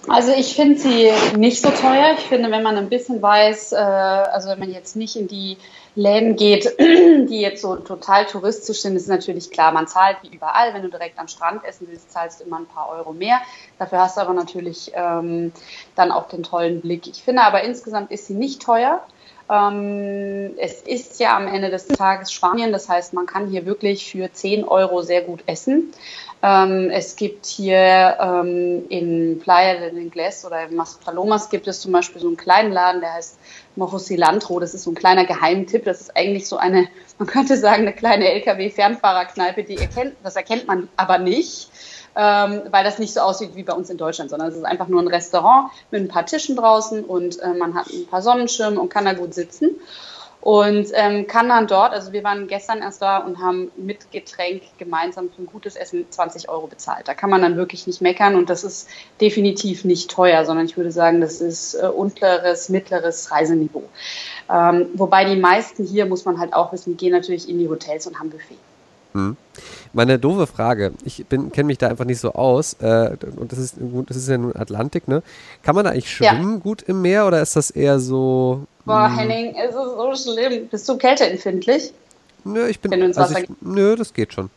Also 0.09 0.32
ich 0.32 0.56
finde 0.56 0.78
sie 0.78 1.12
nicht 1.37 1.62
so 1.62 1.71
teuer. 1.71 2.14
Ich 2.18 2.25
finde, 2.25 2.50
wenn 2.50 2.62
man 2.62 2.76
ein 2.76 2.88
bisschen 2.88 3.23
weiß, 3.23 3.73
äh, 3.73 3.76
also 3.76 4.49
wenn 4.49 4.59
man 4.59 4.73
jetzt 4.73 4.97
nicht 4.97 5.16
in 5.16 5.28
die 5.28 5.59
Läden 5.94 6.37
geht, 6.37 6.75
die 6.78 7.40
jetzt 7.40 7.62
so 7.62 7.76
total 7.76 8.26
touristisch 8.26 8.82
sind, 8.82 8.97
ist 8.97 9.09
natürlich 9.09 9.50
klar, 9.50 9.73
man 9.73 9.87
zahlt 9.87 10.18
wie 10.23 10.35
überall. 10.35 10.75
Wenn 10.75 10.82
du 10.82 10.88
direkt 10.88 11.18
am 11.18 11.28
Strand 11.28 11.64
essen 11.64 11.87
willst, 11.88 12.11
zahlst 12.11 12.40
du 12.40 12.44
immer 12.44 12.59
ein 12.59 12.66
paar 12.66 12.88
Euro 12.88 13.12
mehr. 13.12 13.40
Dafür 13.78 14.00
hast 14.00 14.16
du 14.16 14.23
aber 14.23 14.35
natürlich 14.35 14.90
ähm, 14.94 15.52
dann 15.94 16.11
auch 16.11 16.28
den 16.28 16.42
tollen 16.42 16.80
Blick. 16.80 17.06
Ich 17.06 17.23
finde 17.23 17.42
aber 17.42 17.62
insgesamt 17.62 18.11
ist 18.11 18.26
sie 18.26 18.35
nicht 18.35 18.61
teuer. 18.61 19.02
Ähm, 19.50 20.54
es 20.56 20.82
ist 20.82 21.21
ja 21.21 21.37
am 21.37 21.47
Ende 21.47 21.71
des 21.71 21.87
Tages 21.88 22.32
Spanien, 22.32 22.73
das 22.73 22.88
heißt, 22.88 23.12
man 23.12 23.26
kann 23.26 23.49
hier 23.49 23.66
wirklich 23.66 24.11
für 24.11 24.32
10 24.32 24.64
Euro 24.64 25.02
sehr 25.02 25.23
gut 25.23 25.42
essen. 25.47 25.92
Ähm, 26.44 26.90
es 26.90 27.14
gibt 27.14 27.46
hier 27.46 28.16
ähm, 28.20 28.84
in 28.88 29.38
Playa 29.38 29.78
del 29.78 29.96
Ingles 29.96 30.44
oder 30.44 30.64
in 30.64 30.75
Maspalomas 30.75 31.50
gibt 31.50 31.68
es 31.68 31.80
zum 31.80 31.92
Beispiel 31.92 32.20
so 32.20 32.26
einen 32.26 32.37
kleinen 32.37 32.72
Laden, 32.72 33.00
der 33.00 33.14
heißt 33.14 33.38
Mojo 33.76 33.99
Cilantro. 33.99 34.58
Das 34.58 34.75
ist 34.75 34.82
so 34.82 34.90
ein 34.90 34.96
kleiner 34.96 35.25
Geheimtipp. 35.25 35.84
Das 35.84 36.00
ist 36.00 36.16
eigentlich 36.16 36.49
so 36.49 36.56
eine, 36.56 36.88
man 37.18 37.28
könnte 37.28 37.56
sagen, 37.56 37.82
eine 37.82 37.92
kleine 37.92 38.28
LKW-Fernfahrerkneipe, 38.32 39.62
die 39.62 39.76
erkennt, 39.76 40.16
das 40.25 40.34
erkennt 40.34 40.66
man 40.66 40.88
aber 40.96 41.18
nicht. 41.18 41.70
Ähm, 42.14 42.62
weil 42.70 42.84
das 42.84 42.99
nicht 42.99 43.14
so 43.14 43.20
aussieht 43.20 43.54
wie 43.54 43.62
bei 43.62 43.72
uns 43.72 43.88
in 43.88 43.96
Deutschland, 43.96 44.28
sondern 44.28 44.50
es 44.50 44.56
ist 44.56 44.64
einfach 44.64 44.87
nur 44.87 45.00
ein 45.00 45.08
Restaurant 45.08 45.70
mit 45.90 46.02
ein 46.02 46.08
paar 46.08 46.26
Tischen 46.26 46.56
draußen 46.56 47.04
und 47.04 47.40
äh, 47.40 47.54
man 47.54 47.75
hat 47.75 47.87
ein 47.88 48.06
paar 48.06 48.20
Sonnenschirme 48.20 48.78
und 48.78 48.90
kann 48.90 49.06
da 49.06 49.14
gut 49.14 49.32
sitzen 49.32 49.80
und 50.42 50.88
ähm, 50.94 51.28
kann 51.28 51.49
dann 51.49 51.68
dort, 51.68 51.92
also 51.92 52.12
wir 52.12 52.25
waren 52.25 52.49
gestern 52.49 52.78
erst 52.78 53.00
da 53.00 53.18
und 53.18 53.38
haben 53.38 53.71
mit 53.76 54.10
Getränk 54.10 54.62
gemeinsam 54.76 55.30
für 55.30 55.40
ein 55.40 55.47
gutes 55.47 55.76
Essen 55.76 56.04
20 56.10 56.49
Euro 56.49 56.67
bezahlt. 56.67 57.06
Da 57.06 57.14
kann 57.14 57.30
man 57.30 57.43
dann 57.43 57.56
wirklich 57.56 57.86
nicht 57.86 58.02
meckern 58.02 58.34
und 58.34 58.50
das 58.50 58.64
ist 58.64 58.88
definitiv 59.21 59.84
nicht 59.84 60.10
teuer, 60.10 60.45
sondern 60.45 60.67
ich 60.67 60.76
würde 60.76 60.90
sagen, 60.90 61.21
das 61.21 61.40
ist 61.40 61.75
äh, 61.75 61.86
unteres, 61.86 62.69
mittleres 62.69 63.30
Reiseniveau. 63.30 63.84
Ähm, 64.50 64.88
wobei 64.95 65.25
die 65.25 65.40
meisten 65.40 65.84
hier, 65.84 66.06
muss 66.06 66.25
man 66.25 66.40
halt 66.40 66.54
auch 66.54 66.73
wissen, 66.73 66.97
gehen 66.97 67.12
natürlich 67.12 67.49
in 67.49 67.60
die 67.60 67.69
Hotels 67.69 68.08
und 68.08 68.19
haben 68.19 68.30
Buffet. 68.30 68.58
Hm. 69.12 69.36
Meine 69.92 70.18
doofe 70.18 70.46
Frage, 70.46 70.92
ich 71.04 71.25
kenne 71.28 71.64
mich 71.64 71.78
da 71.78 71.88
einfach 71.88 72.06
nicht 72.06 72.20
so 72.20 72.32
aus, 72.32 72.75
äh, 72.80 73.16
und 73.36 73.52
das 73.52 73.58
ist, 73.58 73.75
das 74.06 74.16
ist 74.16 74.28
ja 74.28 74.38
nun 74.38 74.56
Atlantik, 74.56 75.06
ne? 75.06 75.22
Kann 75.62 75.75
man 75.75 75.84
da 75.84 75.90
eigentlich 75.90 76.10
schwimmen 76.10 76.54
ja. 76.54 76.60
gut 76.60 76.82
im 76.82 77.02
Meer 77.02 77.26
oder 77.26 77.42
ist 77.42 77.56
das 77.56 77.70
eher 77.70 77.98
so. 77.98 78.66
Boah, 78.84 79.08
hm. 79.08 79.18
Henning, 79.18 79.54
es 79.54 79.75
ist 79.75 79.75
so 79.75 80.14
schlimm. 80.16 80.68
Bist 80.68 80.88
du 80.88 80.96
kälteempfindlich? 80.96 81.92
Nö, 82.44 82.66
ich 82.68 82.80
bin. 82.80 82.90
Wenn 82.90 83.00
du 83.00 83.06
ins 83.06 83.18
also 83.18 83.34
Wasser 83.34 83.42
also 83.42 83.52
ich, 83.52 83.66
nö, 83.66 83.96
das 83.96 84.14
geht 84.14 84.32
schon. 84.32 84.50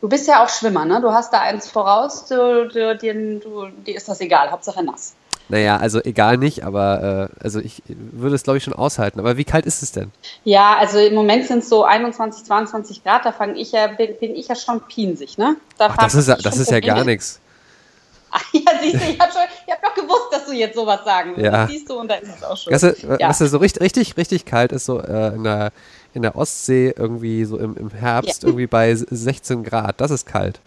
Du 0.00 0.08
bist 0.08 0.28
ja 0.28 0.44
auch 0.44 0.48
Schwimmer, 0.48 0.84
ne? 0.84 1.00
Du 1.00 1.12
hast 1.12 1.32
da 1.32 1.40
eins 1.40 1.68
voraus, 1.68 2.26
du, 2.26 2.68
du, 2.68 2.96
dir, 2.96 3.14
du, 3.40 3.68
dir 3.86 3.96
ist 3.96 4.08
das 4.08 4.20
egal, 4.20 4.50
Hauptsache 4.50 4.82
nass. 4.82 5.14
Naja, 5.48 5.76
also 5.76 6.00
egal 6.02 6.38
nicht, 6.38 6.64
aber 6.64 7.30
äh, 7.30 7.42
also 7.44 7.60
ich 7.60 7.82
würde 7.86 8.34
es 8.34 8.42
glaube 8.42 8.58
ich 8.58 8.64
schon 8.64 8.74
aushalten. 8.74 9.20
Aber 9.20 9.36
wie 9.36 9.44
kalt 9.44 9.64
ist 9.64 9.82
es 9.82 9.92
denn? 9.92 10.10
Ja, 10.44 10.76
also 10.76 10.98
im 10.98 11.14
Moment 11.14 11.46
sind 11.46 11.60
es 11.60 11.68
so 11.68 11.84
21, 11.84 12.44
22 12.44 13.04
Grad, 13.04 13.24
da 13.24 13.32
fange 13.32 13.56
ich 13.58 13.72
ja, 13.72 13.86
bin, 13.86 14.16
bin, 14.18 14.34
ich 14.34 14.48
ja 14.48 14.56
schon 14.56 14.80
pinsig, 14.80 15.38
ne? 15.38 15.56
Da 15.78 15.88
Ach, 15.90 15.96
das 15.96 16.14
ist, 16.14 16.28
das 16.28 16.58
ist 16.58 16.70
ja 16.70 16.80
gar 16.80 17.04
nichts. 17.04 17.40
Ach 18.30 18.42
ja, 18.52 18.72
siehst 18.82 18.94
du, 18.94 19.08
ich 19.08 19.20
habe 19.20 19.32
hab 19.32 19.82
doch 19.82 19.94
gewusst, 19.94 20.26
dass 20.32 20.46
du 20.46 20.52
jetzt 20.52 20.74
sowas 20.74 21.00
sagen 21.04 21.34
willst. 21.36 21.52
Ja. 21.52 21.66
siehst 21.68 21.88
du, 21.88 22.00
und 22.00 22.08
da 22.08 22.16
ist 22.16 22.34
es 22.36 22.42
auch 22.42 22.56
schon. 22.56 22.72
Weißt 22.72 22.82
du, 22.82 23.16
ja. 23.18 23.28
weißt 23.28 23.40
du 23.40 23.46
so 23.46 23.58
richtig, 23.58 23.82
richtig, 23.82 24.16
richtig 24.16 24.44
kalt 24.44 24.72
ist 24.72 24.84
so 24.84 25.00
äh, 25.00 25.34
in, 25.34 25.44
der, 25.44 25.70
in 26.12 26.22
der 26.22 26.36
Ostsee 26.36 26.92
irgendwie 26.96 27.44
so 27.44 27.56
im, 27.56 27.76
im 27.76 27.90
Herbst 27.90 28.42
ja. 28.42 28.48
irgendwie 28.48 28.66
bei 28.66 28.94
16 28.94 29.62
Grad. 29.62 30.00
Das 30.00 30.10
ist 30.10 30.26
kalt. 30.26 30.60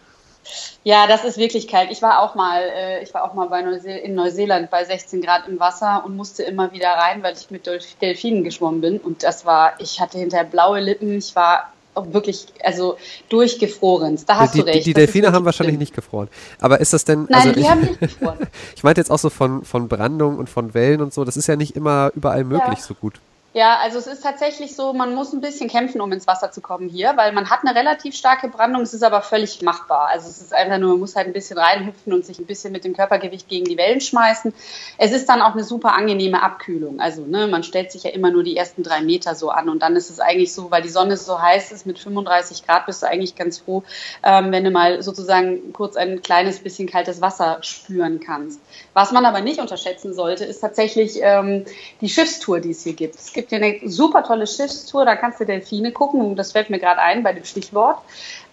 Ja, 0.83 1.07
das 1.07 1.23
ist 1.23 1.37
wirklich 1.37 1.67
kalt. 1.67 1.91
Ich 1.91 2.01
war 2.01 2.19
auch 2.19 2.35
mal, 2.35 2.61
äh, 2.61 3.03
ich 3.03 3.13
war 3.13 3.23
auch 3.23 3.33
mal 3.33 3.47
bei 3.49 3.61
Neuse 3.61 3.91
in 3.91 4.15
Neuseeland 4.15 4.69
bei 4.69 4.85
16 4.85 5.21
Grad 5.21 5.47
im 5.47 5.59
Wasser 5.59 6.03
und 6.05 6.15
musste 6.15 6.43
immer 6.43 6.71
wieder 6.71 6.89
rein, 6.89 7.21
weil 7.21 7.33
ich 7.33 7.51
mit 7.51 7.69
Delfinen 8.01 8.43
geschwommen 8.43 8.81
bin. 8.81 8.99
Und 8.99 9.23
das 9.23 9.45
war, 9.45 9.73
ich 9.79 9.99
hatte 9.99 10.17
hinterher 10.17 10.45
blaue 10.45 10.79
Lippen. 10.79 11.17
Ich 11.17 11.35
war 11.35 11.71
wirklich, 11.95 12.47
also 12.63 12.97
durchgefroren. 13.27 14.19
Da 14.25 14.37
hast 14.37 14.55
die, 14.55 14.59
du 14.59 14.65
recht. 14.65 14.79
Die, 14.79 14.83
die 14.83 14.93
Delfine 14.93 15.31
haben 15.31 15.45
wahrscheinlich 15.45 15.73
schlimm. 15.73 15.79
nicht 15.79 15.93
gefroren. 15.93 16.29
Aber 16.59 16.79
ist 16.79 16.93
das 16.93 17.05
denn. 17.05 17.27
Nein, 17.29 17.41
also 17.41 17.51
die 17.51 17.59
ich, 17.59 17.69
haben 17.69 17.81
nicht 17.81 17.99
gefroren. 17.99 18.37
ich 18.75 18.83
meinte 18.83 19.01
jetzt 19.01 19.11
auch 19.11 19.19
so 19.19 19.29
von, 19.29 19.65
von 19.65 19.87
Brandung 19.87 20.37
und 20.37 20.49
von 20.49 20.73
Wellen 20.73 21.01
und 21.01 21.13
so. 21.13 21.25
Das 21.25 21.37
ist 21.37 21.47
ja 21.47 21.55
nicht 21.55 21.75
immer 21.75 22.11
überall 22.15 22.43
möglich 22.43 22.79
ja. 22.79 22.83
so 22.83 22.93
gut. 22.93 23.19
Ja, 23.51 23.79
also 23.81 23.97
es 23.97 24.05
ist 24.05 24.21
tatsächlich 24.21 24.75
so, 24.75 24.93
man 24.93 25.15
muss 25.15 25.33
ein 25.33 25.41
bisschen 25.41 25.69
kämpfen, 25.69 26.01
um 26.01 26.11
ins 26.11 26.27
Wasser 26.27 26.51
zu 26.51 26.61
kommen 26.61 26.87
hier, 26.87 27.13
weil 27.15 27.31
man 27.31 27.49
hat 27.49 27.61
eine 27.65 27.75
relativ 27.75 28.15
starke 28.15 28.47
Brandung, 28.47 28.83
es 28.83 28.93
ist 28.93 29.01
aber 29.01 29.23
völlig 29.23 29.63
machbar. 29.63 30.09
Also 30.11 30.29
es 30.29 30.39
ist 30.39 30.53
einfach 30.53 30.77
nur, 30.77 30.91
man 30.91 30.99
muss 30.99 31.15
halt 31.15 31.25
ein 31.25 31.33
bisschen 31.33 31.57
reinhüpfen 31.57 32.13
und 32.13 32.23
sich 32.23 32.37
ein 32.37 32.45
bisschen 32.45 32.71
mit 32.71 32.83
dem 32.83 32.95
Körpergewicht 32.95 33.49
gegen 33.49 33.65
die 33.65 33.75
Wellen 33.75 34.01
schmeißen. 34.01 34.53
Es 34.99 35.11
ist 35.11 35.27
dann 35.29 35.41
auch 35.41 35.53
eine 35.53 35.63
super 35.63 35.93
angenehme 35.93 36.43
Abkühlung. 36.43 36.99
Also 36.99 37.25
ne, 37.25 37.47
man 37.47 37.63
stellt 37.63 37.91
sich 37.91 38.03
ja 38.03 38.11
immer 38.11 38.29
nur 38.29 38.43
die 38.43 38.55
ersten 38.55 38.83
drei 38.83 39.01
Meter 39.01 39.33
so 39.33 39.49
an 39.49 39.67
und 39.67 39.81
dann 39.81 39.95
ist 39.95 40.11
es 40.11 40.19
eigentlich 40.19 40.53
so, 40.53 40.69
weil 40.69 40.83
die 40.83 40.89
Sonne 40.89 41.17
so 41.17 41.41
heiß 41.41 41.71
ist, 41.71 41.87
mit 41.87 41.97
35 41.97 42.67
Grad 42.67 42.85
bist 42.85 43.01
du 43.01 43.07
eigentlich 43.07 43.35
ganz 43.35 43.57
froh, 43.57 43.83
ähm, 44.21 44.51
wenn 44.51 44.63
du 44.63 44.69
mal 44.69 45.01
sozusagen 45.01 45.73
kurz 45.73 45.95
ein 45.95 46.21
kleines 46.21 46.59
bisschen 46.59 46.87
kaltes 46.87 47.19
Wasser 47.19 47.57
spüren 47.61 48.19
kannst. 48.19 48.61
Was 48.93 49.11
man 49.11 49.25
aber 49.25 49.41
nicht 49.41 49.59
unterschätzen 49.59 50.13
sollte, 50.13 50.45
ist 50.45 50.59
tatsächlich 50.59 51.17
ähm, 51.23 51.65
die 51.99 52.09
Schiffstour, 52.09 52.59
die 52.59 52.71
es 52.71 52.83
hier 52.83 52.93
gibt. 52.93 53.15
Es 53.15 53.33
gibt 53.39 53.48
hier 53.49 53.61
eine 53.63 53.79
super 53.89 54.23
tolle 54.23 54.47
Schiffstour, 54.47 55.05
da 55.05 55.15
kannst 55.15 55.39
du 55.39 55.45
Delfine 55.45 55.91
gucken, 55.91 56.35
das 56.35 56.51
fällt 56.51 56.69
mir 56.69 56.79
gerade 56.79 57.01
ein 57.01 57.23
bei 57.23 57.33
dem 57.33 57.45
Stichwort. 57.45 57.99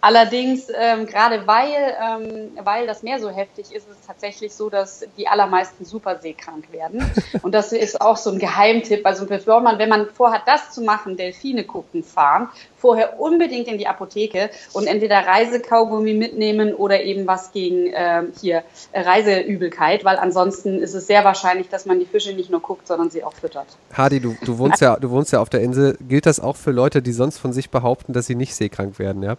Allerdings, 0.06 0.68
ähm, 0.72 1.04
gerade 1.06 1.48
weil, 1.48 1.72
ähm, 2.00 2.52
weil 2.62 2.86
das 2.86 3.02
Meer 3.02 3.18
so 3.18 3.28
heftig 3.28 3.74
ist, 3.74 3.88
ist 3.88 3.98
es 4.00 4.06
tatsächlich 4.06 4.54
so, 4.54 4.70
dass 4.70 5.04
die 5.18 5.26
allermeisten 5.26 5.84
super 5.84 6.20
seekrank 6.20 6.70
werden. 6.70 7.04
Und 7.42 7.56
das 7.56 7.72
ist 7.72 8.00
auch 8.00 8.16
so 8.16 8.30
ein 8.30 8.38
Geheimtipp. 8.38 9.04
Also 9.04 9.26
bevor 9.26 9.60
man, 9.62 9.80
wenn 9.80 9.88
man 9.88 10.06
vorhat, 10.06 10.42
das 10.46 10.70
zu 10.70 10.82
machen, 10.82 11.16
Delfine 11.16 11.64
gucken, 11.64 12.04
fahren, 12.04 12.50
vorher 12.76 13.18
unbedingt 13.18 13.66
in 13.66 13.78
die 13.78 13.88
Apotheke 13.88 14.50
und 14.74 14.86
entweder 14.86 15.26
Reisekaugummi 15.26 16.14
mitnehmen 16.14 16.72
oder 16.72 17.02
eben 17.02 17.26
was 17.26 17.50
gegen 17.50 17.88
äh, 17.88 18.22
hier 18.40 18.62
Reiseübelkeit, 18.94 20.04
weil 20.04 20.18
ansonsten 20.18 20.78
ist 20.78 20.94
es 20.94 21.08
sehr 21.08 21.24
wahrscheinlich, 21.24 21.68
dass 21.68 21.84
man 21.84 21.98
die 21.98 22.06
Fische 22.06 22.32
nicht 22.32 22.48
nur 22.48 22.60
guckt, 22.60 22.86
sondern 22.86 23.10
sie 23.10 23.24
auch 23.24 23.32
füttert. 23.32 23.66
Hadi, 23.92 24.20
du, 24.20 24.36
du 24.44 24.58
wohnst 24.58 24.80
ja, 24.80 24.94
du 24.94 25.10
wohnst 25.10 25.32
ja 25.32 25.40
auf 25.40 25.50
der 25.50 25.62
Insel. 25.62 25.98
Gilt 26.00 26.26
das 26.26 26.38
auch 26.38 26.54
für 26.54 26.70
Leute, 26.70 27.02
die 27.02 27.10
sonst 27.10 27.38
von 27.38 27.52
sich 27.52 27.70
behaupten, 27.70 28.12
dass 28.12 28.26
sie 28.26 28.36
nicht 28.36 28.54
seekrank 28.54 29.00
werden, 29.00 29.24
ja? 29.24 29.36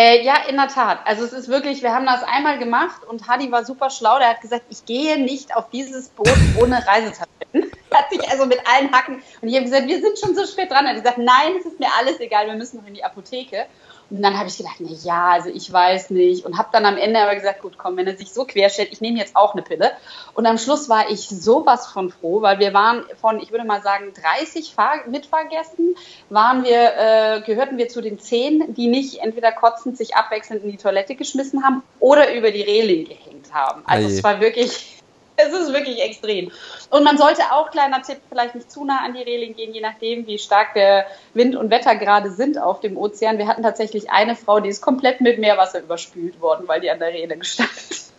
Äh, 0.00 0.24
ja, 0.24 0.36
in 0.48 0.56
der 0.56 0.68
Tat. 0.68 1.00
Also 1.04 1.24
es 1.26 1.34
ist 1.34 1.48
wirklich, 1.48 1.82
wir 1.82 1.92
haben 1.92 2.06
das 2.06 2.22
einmal 2.22 2.58
gemacht 2.58 3.04
und 3.06 3.28
Hadi 3.28 3.52
war 3.52 3.66
super 3.66 3.90
schlau. 3.90 4.18
Der 4.18 4.30
hat 4.30 4.40
gesagt, 4.40 4.64
ich 4.70 4.86
gehe 4.86 5.22
nicht 5.22 5.54
auf 5.54 5.68
dieses 5.68 6.08
Boot 6.08 6.32
ohne 6.58 6.76
Reisetabletten. 6.86 7.70
hat 7.94 8.08
sich 8.10 8.26
also 8.30 8.46
mit 8.46 8.60
allen 8.66 8.90
Hacken 8.92 9.22
und 9.42 9.48
ich 9.48 9.54
habe 9.56 9.64
gesagt, 9.64 9.86
wir 9.88 10.00
sind 10.00 10.18
schon 10.18 10.34
so 10.34 10.46
spät 10.46 10.70
dran. 10.70 10.86
Er 10.86 10.94
hat 10.94 11.02
gesagt, 11.02 11.18
nein, 11.18 11.52
es 11.58 11.66
ist 11.66 11.78
mir 11.78 11.88
alles 11.98 12.18
egal, 12.18 12.46
wir 12.46 12.54
müssen 12.54 12.78
noch 12.78 12.86
in 12.86 12.94
die 12.94 13.04
Apotheke. 13.04 13.66
Und 14.10 14.22
dann 14.22 14.36
habe 14.36 14.48
ich 14.48 14.56
gedacht, 14.56 14.76
na 14.80 14.90
ja, 14.90 15.28
also 15.30 15.48
ich 15.50 15.72
weiß 15.72 16.10
nicht. 16.10 16.44
Und 16.44 16.58
habe 16.58 16.68
dann 16.72 16.84
am 16.84 16.96
Ende 16.96 17.20
aber 17.20 17.34
gesagt, 17.34 17.62
gut, 17.62 17.78
komm, 17.78 17.96
wenn 17.96 18.06
er 18.06 18.16
sich 18.16 18.32
so 18.32 18.44
querstellt, 18.44 18.88
ich 18.92 19.00
nehme 19.00 19.18
jetzt 19.18 19.36
auch 19.36 19.54
eine 19.54 19.62
Pille. 19.62 19.92
Und 20.34 20.46
am 20.46 20.58
Schluss 20.58 20.88
war 20.88 21.10
ich 21.10 21.28
sowas 21.28 21.86
von 21.86 22.10
froh, 22.10 22.42
weil 22.42 22.58
wir 22.58 22.74
waren 22.74 23.04
von, 23.20 23.40
ich 23.40 23.52
würde 23.52 23.64
mal 23.64 23.82
sagen, 23.82 24.12
30 24.38 24.74
Fahr 24.74 24.94
Mitfahrgästen, 25.08 25.94
waren 26.28 26.64
wir, 26.64 26.92
äh, 26.96 27.40
gehörten 27.42 27.78
wir 27.78 27.88
zu 27.88 28.00
den 28.00 28.18
zehn, 28.18 28.74
die 28.74 28.88
nicht 28.88 29.20
entweder 29.20 29.52
kotzend 29.52 29.96
sich 29.96 30.16
abwechselnd 30.16 30.64
in 30.64 30.72
die 30.72 30.76
Toilette 30.76 31.14
geschmissen 31.14 31.64
haben 31.64 31.82
oder 32.00 32.34
über 32.34 32.50
die 32.50 32.62
Reling 32.62 33.06
gehängt 33.06 33.52
haben. 33.52 33.82
Also 33.86 34.08
Eie. 34.08 34.14
es 34.14 34.24
war 34.24 34.40
wirklich 34.40 34.99
es 35.46 35.52
ist 35.52 35.72
wirklich 35.72 36.02
extrem. 36.02 36.50
Und 36.90 37.04
man 37.04 37.18
sollte 37.18 37.42
auch, 37.52 37.70
kleiner 37.70 38.02
Tipp, 38.02 38.18
vielleicht 38.28 38.54
nicht 38.54 38.70
zu 38.70 38.84
nah 38.84 39.04
an 39.04 39.14
die 39.14 39.22
Reling 39.22 39.54
gehen, 39.54 39.72
je 39.72 39.80
nachdem, 39.80 40.26
wie 40.26 40.38
stark 40.38 40.74
der 40.74 41.06
Wind 41.34 41.56
und 41.56 41.70
Wetter 41.70 41.96
gerade 41.96 42.30
sind 42.32 42.58
auf 42.58 42.80
dem 42.80 42.96
Ozean. 42.96 43.38
Wir 43.38 43.46
hatten 43.46 43.62
tatsächlich 43.62 44.10
eine 44.10 44.36
Frau, 44.36 44.60
die 44.60 44.68
ist 44.68 44.80
komplett 44.80 45.20
mit 45.20 45.38
Meerwasser 45.38 45.80
überspült 45.80 46.40
worden, 46.40 46.66
weil 46.66 46.80
die 46.80 46.90
an 46.90 46.98
der 46.98 47.08
Reling 47.08 47.42
stand. 47.42 47.70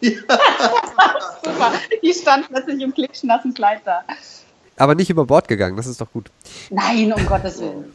Ja. 0.00 0.12
super. 1.44 1.72
Die 2.04 2.12
stand 2.12 2.48
plötzlich 2.48 2.80
im 2.80 2.94
klickschnassen 2.94 3.52
Kleid 3.52 3.80
da. 3.84 4.04
Aber 4.76 4.94
nicht 4.94 5.10
über 5.10 5.24
Bord 5.24 5.48
gegangen, 5.48 5.76
das 5.76 5.88
ist 5.88 6.00
doch 6.00 6.12
gut. 6.12 6.30
Nein, 6.70 7.12
um 7.12 7.26
Gottes 7.26 7.60
Willen. 7.60 7.92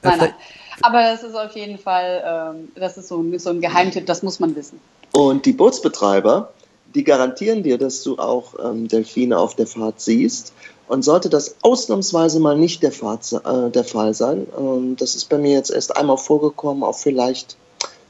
Nein, 0.00 0.18
nein. 0.18 0.34
Aber 0.80 1.02
das 1.02 1.22
ist 1.22 1.34
auf 1.34 1.54
jeden 1.54 1.78
Fall, 1.78 2.54
ähm, 2.56 2.72
das 2.74 2.96
ist 2.96 3.08
so, 3.08 3.22
so 3.36 3.50
ein 3.50 3.60
Geheimtipp, 3.60 4.06
das 4.06 4.22
muss 4.22 4.40
man 4.40 4.56
wissen. 4.56 4.80
Und 5.12 5.44
die 5.44 5.52
Bootsbetreiber, 5.52 6.52
die 6.94 7.04
garantieren 7.04 7.62
dir, 7.62 7.78
dass 7.78 8.02
du 8.02 8.18
auch 8.18 8.54
ähm, 8.62 8.88
Delfine 8.88 9.38
auf 9.38 9.56
der 9.56 9.66
Fahrt 9.66 10.00
siehst. 10.00 10.52
Und 10.88 11.02
sollte 11.02 11.30
das 11.30 11.56
ausnahmsweise 11.62 12.38
mal 12.38 12.56
nicht 12.56 12.82
der, 12.82 12.92
Fahrt, 12.92 13.32
äh, 13.32 13.70
der 13.70 13.84
Fall 13.84 14.14
sein, 14.14 14.46
ähm, 14.58 14.96
das 14.96 15.14
ist 15.14 15.28
bei 15.28 15.38
mir 15.38 15.52
jetzt 15.52 15.70
erst 15.70 15.96
einmal 15.96 16.18
vorgekommen, 16.18 16.82
auf 16.82 17.00
vielleicht 17.00 17.56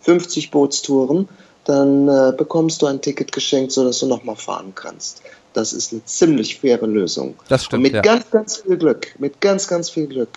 50 0.00 0.50
Bootstouren, 0.50 1.28
dann 1.64 2.08
äh, 2.08 2.32
bekommst 2.36 2.82
du 2.82 2.86
ein 2.86 3.00
Ticket 3.00 3.30
geschenkt, 3.30 3.72
sodass 3.72 4.00
du 4.00 4.06
nochmal 4.06 4.36
fahren 4.36 4.72
kannst. 4.74 5.22
Das 5.52 5.72
ist 5.72 5.92
eine 5.92 6.04
ziemlich 6.04 6.58
faire 6.58 6.86
Lösung. 6.86 7.34
Das 7.48 7.64
stimmt. 7.64 7.78
Und 7.78 7.82
mit 7.82 7.92
ja. 7.94 8.00
ganz, 8.00 8.30
ganz 8.30 8.56
viel 8.56 8.76
Glück, 8.76 9.14
mit 9.18 9.40
ganz, 9.40 9.68
ganz 9.68 9.90
viel 9.90 10.06
Glück 10.06 10.30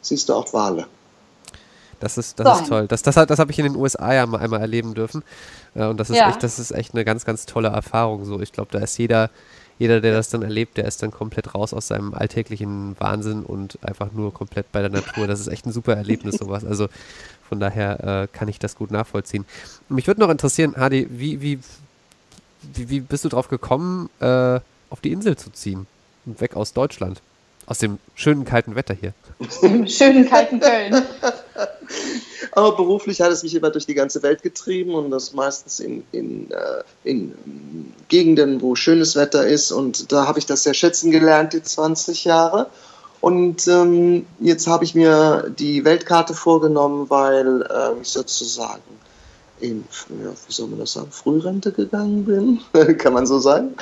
siehst 0.00 0.28
du 0.28 0.34
auch 0.34 0.52
Wale. 0.52 0.86
Das 2.02 2.18
ist, 2.18 2.40
das 2.40 2.62
ist 2.62 2.68
toll. 2.68 2.88
Das, 2.88 3.02
das, 3.02 3.14
das 3.14 3.38
habe 3.38 3.52
ich 3.52 3.58
in 3.60 3.64
den 3.64 3.76
USA 3.76 4.12
ja 4.12 4.26
mal 4.26 4.38
einmal 4.38 4.60
erleben 4.60 4.94
dürfen. 4.94 5.22
Äh, 5.76 5.86
und 5.86 5.98
das 5.98 6.10
ist, 6.10 6.16
ja. 6.16 6.28
echt, 6.28 6.42
das 6.42 6.58
ist 6.58 6.72
echt 6.72 6.94
eine 6.94 7.04
ganz, 7.04 7.24
ganz 7.24 7.46
tolle 7.46 7.68
Erfahrung. 7.68 8.24
So, 8.24 8.40
ich 8.40 8.50
glaube, 8.50 8.72
da 8.72 8.80
ist 8.80 8.98
jeder, 8.98 9.30
jeder, 9.78 10.00
der 10.00 10.12
das 10.12 10.28
dann 10.28 10.42
erlebt, 10.42 10.78
der 10.78 10.86
ist 10.86 11.00
dann 11.02 11.12
komplett 11.12 11.54
raus 11.54 11.72
aus 11.72 11.86
seinem 11.86 12.12
alltäglichen 12.12 12.96
Wahnsinn 12.98 13.44
und 13.44 13.78
einfach 13.82 14.10
nur 14.12 14.34
komplett 14.34 14.72
bei 14.72 14.80
der 14.80 14.90
Natur. 14.90 15.28
Das 15.28 15.38
ist 15.38 15.46
echt 15.46 15.64
ein 15.64 15.72
super 15.72 15.94
Erlebnis, 15.94 16.38
sowas. 16.38 16.64
Also 16.64 16.88
von 17.48 17.60
daher 17.60 18.22
äh, 18.22 18.26
kann 18.26 18.48
ich 18.48 18.58
das 18.58 18.74
gut 18.74 18.90
nachvollziehen. 18.90 19.44
Mich 19.88 20.08
würde 20.08 20.20
noch 20.20 20.30
interessieren, 20.30 20.74
Hadi, 20.76 21.06
wie, 21.08 21.40
wie, 21.40 21.60
wie, 22.74 22.90
wie 22.90 23.00
bist 23.00 23.24
du 23.24 23.28
drauf 23.28 23.46
gekommen, 23.46 24.10
äh, 24.18 24.58
auf 24.90 25.00
die 25.04 25.12
Insel 25.12 25.36
zu 25.36 25.52
ziehen? 25.52 25.86
Und 26.26 26.40
weg 26.40 26.56
aus 26.56 26.72
Deutschland? 26.72 27.22
Aus 27.66 27.78
dem 27.78 27.98
schönen 28.14 28.44
kalten 28.44 28.74
Wetter 28.74 28.94
hier. 28.94 29.14
Aus 29.38 29.60
dem 29.62 29.86
schönen 29.86 30.28
kalten 30.28 30.60
Köln. 30.60 31.02
Aber 32.52 32.76
beruflich 32.76 33.20
hat 33.20 33.30
es 33.30 33.42
mich 33.42 33.54
immer 33.54 33.70
durch 33.70 33.86
die 33.86 33.94
ganze 33.94 34.22
Welt 34.22 34.42
getrieben 34.42 34.94
und 34.94 35.10
das 35.10 35.32
meistens 35.32 35.80
in, 35.80 36.04
in, 36.12 36.50
äh, 36.50 36.82
in 37.04 37.94
Gegenden, 38.08 38.60
wo 38.60 38.74
schönes 38.74 39.16
Wetter 39.16 39.46
ist. 39.46 39.72
Und 39.72 40.12
da 40.12 40.26
habe 40.26 40.38
ich 40.38 40.46
das 40.46 40.64
sehr 40.64 40.74
schätzen 40.74 41.10
gelernt, 41.10 41.52
die 41.52 41.62
20 41.62 42.24
Jahre. 42.24 42.68
Und 43.20 43.68
ähm, 43.68 44.26
jetzt 44.40 44.66
habe 44.66 44.84
ich 44.84 44.94
mir 44.94 45.52
die 45.56 45.84
Weltkarte 45.84 46.34
vorgenommen, 46.34 47.08
weil 47.08 47.62
äh, 47.62 48.00
ich 48.02 48.08
sozusagen 48.08 48.82
in, 49.62 49.84
ja, 50.22 50.30
wie 50.46 50.52
soll 50.52 50.68
man 50.68 50.78
das 50.78 50.92
sagen, 50.92 51.10
Frührente 51.10 51.72
gegangen 51.72 52.24
bin, 52.24 52.96
kann 52.98 53.12
man 53.12 53.26
so 53.26 53.38
sagen. 53.38 53.74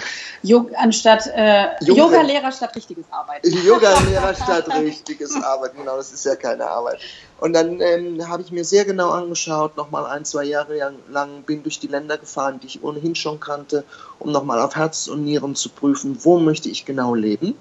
Yoga, 0.42 0.76
anstatt 0.78 1.26
äh, 1.34 1.66
Yoga-Lehrer 1.82 2.52
statt 2.52 2.76
richtiges 2.76 3.04
Arbeiten. 3.10 3.50
Yoga-Lehrer 3.66 4.34
statt 4.34 4.68
richtiges 4.78 5.34
Arbeiten, 5.42 5.78
genau, 5.78 5.96
das 5.96 6.12
ist 6.12 6.24
ja 6.24 6.36
keine 6.36 6.66
Arbeit. 6.66 7.00
Und 7.40 7.54
dann 7.54 7.80
ähm, 7.80 8.28
habe 8.28 8.42
ich 8.42 8.52
mir 8.52 8.64
sehr 8.64 8.84
genau 8.84 9.10
angeschaut, 9.10 9.76
nochmal 9.76 10.06
ein, 10.06 10.24
zwei 10.24 10.44
Jahre 10.44 10.94
lang 11.08 11.42
bin 11.42 11.62
durch 11.62 11.80
die 11.80 11.88
Länder 11.88 12.18
gefahren, 12.18 12.60
die 12.62 12.66
ich 12.66 12.84
ohnehin 12.84 13.14
schon 13.14 13.40
kannte, 13.40 13.84
um 14.18 14.30
nochmal 14.30 14.60
auf 14.60 14.76
Herz 14.76 15.08
und 15.08 15.24
Nieren 15.24 15.54
zu 15.54 15.70
prüfen, 15.70 16.18
wo 16.22 16.38
möchte 16.38 16.68
ich 16.68 16.84
genau 16.84 17.14
leben. 17.14 17.54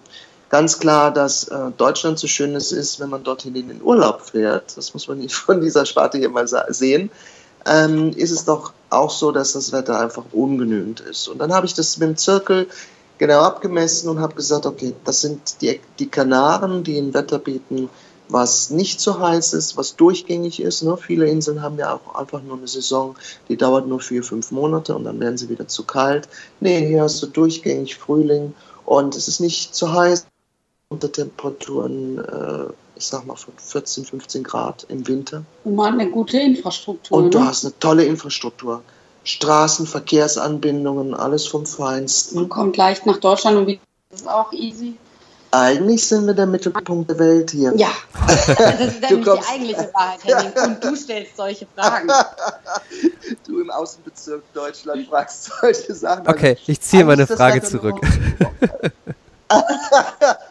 Ganz 0.50 0.80
klar, 0.80 1.12
dass 1.12 1.48
äh, 1.48 1.72
Deutschland 1.78 2.18
so 2.18 2.26
schön 2.26 2.56
ist, 2.56 3.00
wenn 3.00 3.10
man 3.10 3.24
dorthin 3.24 3.56
in 3.56 3.68
den 3.68 3.84
Urlaub 3.84 4.22
fährt. 4.22 4.76
Das 4.76 4.94
muss 4.96 5.08
man 5.08 5.20
nicht 5.20 5.36
von 5.36 5.62
dieser 5.62 5.86
Sparte 5.86 6.18
hier 6.18 6.30
mal 6.30 6.48
sehen 6.48 7.12
ähm, 7.66 8.12
ist 8.12 8.32
es 8.32 8.46
doch 8.46 8.74
auch 8.90 9.12
so, 9.12 9.32
dass 9.32 9.54
das 9.54 9.72
Wetter 9.72 10.00
einfach 10.00 10.26
ungenügend 10.32 11.00
ist. 11.02 11.28
Und 11.28 11.40
dann 11.40 11.54
habe 11.54 11.66
ich 11.66 11.74
das 11.74 11.98
mit 11.98 12.10
dem 12.10 12.18
Zirkel 12.18 12.68
genau 13.18 13.42
abgemessen 13.42 14.10
und 14.10 14.20
habe 14.20 14.36
gesagt, 14.36 14.66
okay, 14.66 14.94
das 15.04 15.22
sind 15.22 15.62
die, 15.62 15.80
die 16.00 16.08
Kanaren, 16.08 16.84
die 16.84 16.98
ein 16.98 17.14
Wetter 17.14 17.38
bieten, 17.38 17.90
was 18.30 18.70
nicht 18.70 19.02
so 19.02 19.20
heiß 19.20 19.54
ist, 19.54 19.76
was 19.76 19.96
durchgängig 19.96 20.62
ist. 20.62 20.84
Ne? 20.84 20.98
Viele 20.98 21.28
Inseln 21.28 21.62
haben 21.62 21.78
ja 21.78 21.94
auch 21.94 22.16
einfach 22.16 22.42
nur 22.42 22.58
eine 22.58 22.68
Saison, 22.68 23.16
die 23.50 23.58
dauert 23.58 23.88
nur 23.88 24.00
vier, 24.00 24.24
fünf 24.24 24.52
Monate 24.52 24.96
und 24.96 25.04
dann 25.04 25.20
werden 25.20 25.38
sie 25.38 25.50
wieder 25.50 25.68
zu 25.68 25.84
kalt. 25.84 26.30
Nee, 26.60 26.88
hier 26.88 27.04
hast 27.04 27.22
du 27.22 27.28
durchgängig 27.28 27.98
Frühling 27.98 28.54
und 28.86 29.16
es 29.16 29.28
ist 29.28 29.40
nicht 29.40 29.76
zu 29.76 29.94
heiß. 29.94 30.26
Unter 30.92 31.12
Temperaturen 31.12 32.18
äh, 32.18 32.74
ich 33.00 33.08
sag 33.08 33.26
mal, 33.26 33.36
von 33.36 33.54
14, 33.58 34.06
15 34.06 34.44
Grad 34.44 34.86
im 34.90 35.08
Winter. 35.08 35.44
Und 35.64 35.76
man 35.76 35.94
hat 35.94 36.00
eine 36.00 36.12
gute 36.12 36.38
Infrastruktur. 36.38 37.18
Und 37.18 37.34
du 37.34 37.40
ne? 37.40 37.48
hast 37.48 37.64
eine 37.64 37.80
tolle 37.80 38.04
Infrastruktur. 38.04 38.84
Straßen, 39.24 39.88
Verkehrsanbindungen, 39.88 41.14
alles 41.14 41.48
vom 41.48 41.66
Feinsten. 41.66 42.36
Man 42.36 42.50
kommt 42.50 42.78
leicht 42.78 43.06
nach 43.06 43.18
Deutschland 43.18 43.58
und 43.58 43.68
wie 43.68 43.80
das 44.10 44.22
ist 44.22 44.28
auch 44.28 44.52
easy. 44.54 44.98
Eigentlich 45.52 46.06
sind 46.06 46.28
wir 46.28 46.34
der 46.34 46.46
Mittelpunkt 46.46 47.10
der 47.10 47.20
Welt 47.20 47.52
hier. 47.52 47.74
Ja, 47.76 47.92
das 48.28 48.80
ist 48.80 49.02
nämlich 49.02 49.26
die 49.26 49.52
eigentliche 49.52 49.90
Wahrheit, 49.94 50.24
Henning. 50.24 50.52
Und 50.64 50.84
du 50.84 50.96
stellst 50.96 51.38
solche 51.38 51.68
Fragen. 51.76 52.08
du 53.48 53.62
im 53.62 53.72
Außenbezirk 53.72 54.44
Deutschland 54.54 55.08
fragst 55.08 55.52
solche 55.62 55.94
Sachen. 55.96 56.28
Okay, 56.28 56.58
ich 56.68 56.82
ziehe 56.82 57.06
meine 57.06 57.26
Frage 57.26 57.64
zurück. 57.64 58.00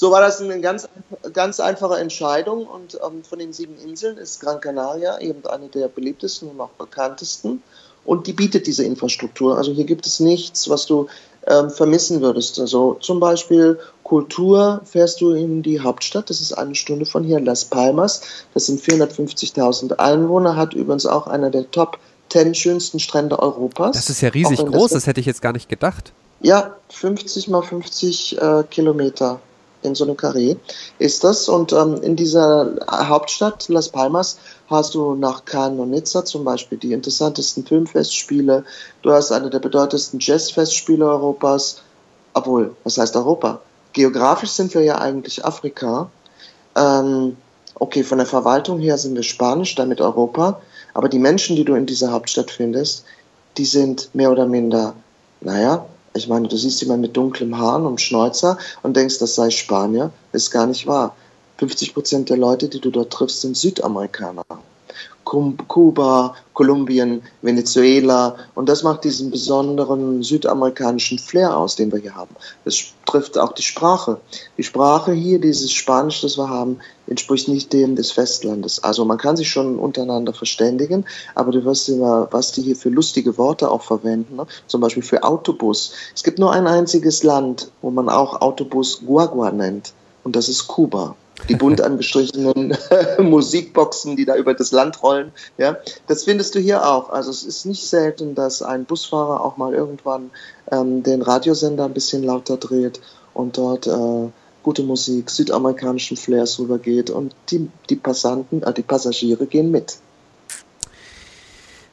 So 0.00 0.10
war 0.10 0.22
das 0.22 0.40
eine 0.40 0.58
ganz, 0.62 0.88
ganz 1.34 1.60
einfache 1.60 1.98
Entscheidung 1.98 2.66
und 2.66 2.98
ähm, 3.06 3.22
von 3.22 3.38
den 3.38 3.52
sieben 3.52 3.76
Inseln 3.76 4.16
ist 4.16 4.40
Gran 4.40 4.58
Canaria 4.58 5.20
eben 5.20 5.44
eine 5.44 5.68
der 5.68 5.88
beliebtesten 5.88 6.48
und 6.48 6.58
auch 6.58 6.70
bekanntesten 6.70 7.62
und 8.06 8.26
die 8.26 8.32
bietet 8.32 8.66
diese 8.66 8.82
Infrastruktur. 8.82 9.58
Also 9.58 9.72
hier 9.72 9.84
gibt 9.84 10.06
es 10.06 10.18
nichts, 10.18 10.70
was 10.70 10.86
du 10.86 11.08
ähm, 11.46 11.68
vermissen 11.68 12.22
würdest. 12.22 12.58
Also 12.58 12.96
zum 13.02 13.20
Beispiel 13.20 13.78
Kultur 14.02 14.80
fährst 14.86 15.20
du 15.20 15.32
in 15.32 15.62
die 15.62 15.80
Hauptstadt, 15.80 16.30
das 16.30 16.40
ist 16.40 16.54
eine 16.54 16.74
Stunde 16.74 17.04
von 17.04 17.22
hier, 17.22 17.38
Las 17.38 17.66
Palmas. 17.66 18.22
Das 18.54 18.64
sind 18.64 18.80
450.000 18.80 19.98
Einwohner, 19.98 20.56
hat 20.56 20.72
übrigens 20.72 21.04
auch 21.04 21.26
einer 21.26 21.50
der 21.50 21.70
Top 21.70 21.98
10 22.30 22.54
schönsten 22.54 23.00
Strände 23.00 23.38
Europas. 23.38 23.96
Das 23.96 24.08
ist 24.08 24.22
ja 24.22 24.30
riesig 24.30 24.60
groß, 24.60 24.92
das, 24.92 25.02
das, 25.02 25.06
hätte 25.08 25.20
ich 25.20 25.26
jetzt 25.26 25.42
gar 25.42 25.52
nicht 25.52 25.68
gedacht. 25.68 26.14
Ja, 26.40 26.74
50 26.88 27.48
mal 27.48 27.60
50 27.60 28.40
äh, 28.40 28.62
Kilometer 28.70 29.40
in 29.82 29.94
so 29.94 30.04
einem 30.04 30.16
Karree 30.16 30.56
ist 30.98 31.24
das. 31.24 31.48
Und 31.48 31.72
ähm, 31.72 32.02
in 32.02 32.16
dieser 32.16 32.76
Hauptstadt 32.88 33.68
Las 33.68 33.88
Palmas 33.88 34.38
hast 34.68 34.94
du 34.94 35.14
nach 35.14 35.44
Cannes 35.44 35.80
und 35.80 35.90
Nizza 35.90 36.24
zum 36.24 36.44
Beispiel 36.44 36.78
die 36.78 36.92
interessantesten 36.92 37.64
Filmfestspiele. 37.66 38.64
Du 39.02 39.12
hast 39.12 39.32
eine 39.32 39.50
der 39.50 39.58
bedeutendsten 39.58 40.20
Jazzfestspiele 40.20 41.06
Europas. 41.06 41.82
Obwohl, 42.34 42.76
was 42.84 42.98
heißt 42.98 43.16
Europa? 43.16 43.60
Geografisch 43.92 44.50
sind 44.50 44.72
wir 44.74 44.82
ja 44.82 44.98
eigentlich 44.98 45.44
Afrika. 45.44 46.10
Ähm, 46.76 47.36
okay, 47.74 48.04
von 48.04 48.18
der 48.18 48.26
Verwaltung 48.26 48.78
her 48.78 48.98
sind 48.98 49.16
wir 49.16 49.24
Spanisch, 49.24 49.74
damit 49.74 50.00
Europa. 50.00 50.60
Aber 50.94 51.08
die 51.08 51.18
Menschen, 51.18 51.56
die 51.56 51.64
du 51.64 51.74
in 51.74 51.86
dieser 51.86 52.12
Hauptstadt 52.12 52.50
findest, 52.50 53.04
die 53.56 53.64
sind 53.64 54.14
mehr 54.14 54.30
oder 54.30 54.46
minder, 54.46 54.94
naja, 55.40 55.86
ich 56.14 56.28
meine, 56.28 56.48
du 56.48 56.56
siehst 56.56 56.80
jemanden 56.82 57.02
mit 57.02 57.16
dunklem 57.16 57.56
Haaren 57.56 57.86
und 57.86 58.00
Schnäuzer 58.00 58.58
und 58.82 58.96
denkst, 58.96 59.18
das 59.18 59.34
sei 59.34 59.50
Spanier. 59.50 60.12
Ist 60.32 60.50
gar 60.50 60.66
nicht 60.66 60.86
wahr. 60.86 61.14
50 61.58 61.94
Prozent 61.94 62.30
der 62.30 62.36
Leute, 62.36 62.68
die 62.68 62.80
du 62.80 62.90
dort 62.90 63.12
triffst, 63.12 63.42
sind 63.42 63.56
Südamerikaner. 63.56 64.44
Kuba, 65.30 66.34
Kolumbien, 66.54 67.22
Venezuela. 67.40 68.34
Und 68.56 68.68
das 68.68 68.82
macht 68.82 69.04
diesen 69.04 69.30
besonderen 69.30 70.24
südamerikanischen 70.24 71.18
Flair 71.20 71.56
aus, 71.56 71.76
den 71.76 71.92
wir 71.92 72.00
hier 72.00 72.16
haben. 72.16 72.34
Das 72.64 72.76
trifft 73.06 73.38
auch 73.38 73.52
die 73.52 73.62
Sprache. 73.62 74.20
Die 74.58 74.64
Sprache 74.64 75.12
hier, 75.12 75.40
dieses 75.40 75.72
Spanisch, 75.72 76.20
das 76.20 76.36
wir 76.36 76.48
haben, 76.48 76.80
entspricht 77.06 77.46
nicht 77.46 77.72
dem 77.72 77.94
des 77.94 78.10
Festlandes. 78.10 78.82
Also 78.82 79.04
man 79.04 79.18
kann 79.18 79.36
sich 79.36 79.48
schon 79.48 79.78
untereinander 79.78 80.32
verständigen, 80.32 81.04
aber 81.36 81.52
du 81.52 81.64
wirst 81.64 81.88
immer, 81.88 82.28
was 82.32 82.52
die 82.52 82.62
hier 82.62 82.76
für 82.76 82.88
lustige 82.88 83.38
Worte 83.38 83.70
auch 83.70 83.82
verwenden, 83.82 84.36
ne? 84.36 84.46
zum 84.66 84.80
Beispiel 84.80 85.02
für 85.02 85.22
Autobus. 85.22 85.92
Es 86.14 86.24
gibt 86.24 86.38
nur 86.38 86.52
ein 86.52 86.66
einziges 86.66 87.22
Land, 87.22 87.70
wo 87.82 87.90
man 87.90 88.08
auch 88.08 88.40
Autobus 88.40 89.02
Guagua 89.06 89.52
nennt, 89.52 89.92
und 90.22 90.36
das 90.36 90.48
ist 90.48 90.66
Kuba 90.66 91.16
die 91.48 91.56
bunt 91.56 91.80
angestrichenen 91.80 92.76
Musikboxen, 93.18 94.16
die 94.16 94.24
da 94.24 94.36
über 94.36 94.54
das 94.54 94.72
Land 94.72 95.02
rollen. 95.02 95.32
Ja, 95.58 95.76
das 96.06 96.24
findest 96.24 96.54
du 96.54 96.60
hier 96.60 96.86
auch. 96.86 97.10
Also 97.10 97.30
es 97.30 97.42
ist 97.42 97.66
nicht 97.66 97.86
selten, 97.86 98.34
dass 98.34 98.62
ein 98.62 98.84
Busfahrer 98.84 99.44
auch 99.44 99.56
mal 99.56 99.74
irgendwann 99.74 100.30
ähm, 100.70 101.02
den 101.02 101.22
Radiosender 101.22 101.84
ein 101.84 101.94
bisschen 101.94 102.22
lauter 102.22 102.56
dreht 102.56 103.00
und 103.34 103.56
dort 103.58 103.86
äh, 103.86 104.28
gute 104.62 104.82
Musik, 104.82 105.30
südamerikanischen 105.30 106.16
Flairs 106.16 106.58
rübergeht 106.58 107.10
und 107.10 107.34
die, 107.50 107.70
die 107.88 107.96
Passanten, 107.96 108.62
äh, 108.62 108.72
die 108.72 108.82
Passagiere 108.82 109.46
gehen 109.46 109.70
mit. 109.70 109.98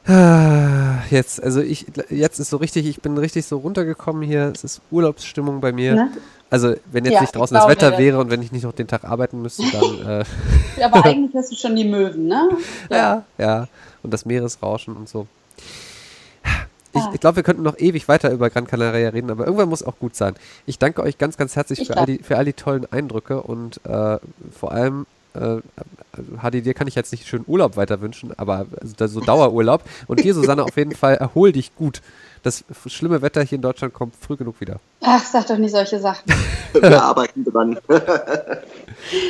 Ah, 0.06 1.02
jetzt, 1.10 1.42
also 1.42 1.60
ich, 1.60 1.84
jetzt 2.08 2.38
ist 2.38 2.48
so 2.48 2.56
richtig, 2.56 2.86
ich 2.86 3.02
bin 3.02 3.18
richtig 3.18 3.44
so 3.44 3.58
runtergekommen 3.58 4.22
hier. 4.22 4.50
Es 4.54 4.64
ist 4.64 4.80
Urlaubsstimmung 4.90 5.60
bei 5.60 5.70
mir. 5.70 5.94
Ne? 5.94 6.12
Also, 6.50 6.74
wenn 6.86 7.04
jetzt 7.04 7.14
ja, 7.14 7.20
nicht 7.20 7.36
draußen 7.36 7.54
das 7.54 7.68
Wetter 7.68 7.98
wäre 7.98 8.18
und 8.18 8.30
wenn 8.30 8.40
ich 8.40 8.52
nicht 8.52 8.62
noch 8.62 8.72
den 8.72 8.86
Tag 8.86 9.04
arbeiten 9.04 9.42
müsste, 9.42 9.64
dann. 9.70 10.24
Äh 10.78 10.82
Aber 10.82 11.04
eigentlich 11.04 11.34
hast 11.34 11.52
du 11.52 11.56
schon 11.56 11.76
die 11.76 11.84
Möwen, 11.84 12.26
ne? 12.26 12.48
Ja, 12.90 12.96
ja. 12.96 13.24
ja. 13.38 13.68
Und 14.02 14.12
das 14.12 14.24
Meeresrauschen 14.24 14.96
und 14.96 15.08
so. 15.08 15.26
Ich, 16.92 17.00
ah. 17.02 17.10
ich 17.12 17.20
glaube, 17.20 17.36
wir 17.36 17.42
könnten 17.42 17.62
noch 17.62 17.78
ewig 17.78 18.08
weiter 18.08 18.30
über 18.30 18.48
Gran 18.48 18.66
Canaria 18.66 19.10
reden, 19.10 19.30
aber 19.30 19.44
irgendwann 19.44 19.68
muss 19.68 19.82
auch 19.82 19.98
gut 19.98 20.16
sein. 20.16 20.34
Ich 20.66 20.78
danke 20.78 21.02
euch 21.02 21.18
ganz, 21.18 21.36
ganz 21.36 21.56
herzlich 21.56 21.86
für 21.86 21.96
all, 21.96 22.06
die, 22.06 22.18
für 22.18 22.38
all 22.38 22.44
die 22.44 22.54
tollen 22.54 22.90
Eindrücke 22.90 23.42
und 23.42 23.80
äh, 23.84 24.18
vor 24.50 24.72
allem 24.72 25.06
äh, 25.38 25.62
Hadi, 26.42 26.62
dir 26.62 26.74
kann 26.74 26.88
ich 26.88 26.94
jetzt 26.94 27.12
nicht 27.12 27.26
schön 27.26 27.44
Urlaub 27.46 27.76
weiter 27.76 28.00
wünschen, 28.00 28.32
aber 28.36 28.66
also 28.80 29.06
so 29.06 29.20
Dauerurlaub. 29.20 29.82
Und 30.06 30.24
dir, 30.24 30.34
Susanne, 30.34 30.64
auf 30.64 30.76
jeden 30.76 30.94
Fall 30.94 31.14
erhol 31.14 31.52
dich 31.52 31.74
gut. 31.76 32.02
Das 32.42 32.64
schlimme 32.86 33.20
Wetter 33.22 33.42
hier 33.42 33.56
in 33.56 33.62
Deutschland 33.62 33.94
kommt 33.94 34.14
früh 34.16 34.36
genug 34.36 34.60
wieder. 34.60 34.78
Ach, 35.02 35.24
sag 35.24 35.46
doch 35.48 35.58
nicht 35.58 35.72
solche 35.72 35.98
Sachen. 35.98 36.32
Wir 36.72 37.02
arbeiten 37.02 37.44
dran. 37.44 37.78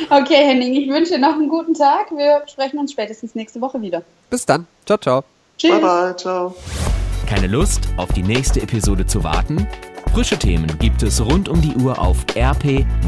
okay, 0.09 0.45
Henning, 0.45 0.73
ich 0.73 0.89
wünsche 0.89 1.13
dir 1.13 1.19
noch 1.19 1.33
einen 1.33 1.49
guten 1.49 1.73
Tag. 1.73 2.11
Wir 2.11 2.43
sprechen 2.47 2.77
uns 2.79 2.91
spätestens 2.91 3.35
nächste 3.35 3.61
Woche 3.61 3.81
wieder. 3.81 4.03
Bis 4.29 4.45
dann. 4.45 4.67
Ciao, 4.85 4.97
ciao. 4.97 5.23
Tschüss. 5.57 5.71
Bye, 5.71 5.81
bye. 5.81 6.15
Ciao. 6.15 6.55
Keine 7.27 7.47
Lust, 7.47 7.89
auf 7.97 8.11
die 8.13 8.23
nächste 8.23 8.61
Episode 8.61 9.05
zu 9.05 9.23
warten? 9.23 9.67
Frische 10.13 10.37
Themen 10.37 10.67
gibt 10.79 11.03
es 11.03 11.23
rund 11.23 11.47
um 11.47 11.61
die 11.61 11.75
Uhr 11.75 11.99
auf 11.99 12.25
rp-online.de. 12.35 12.99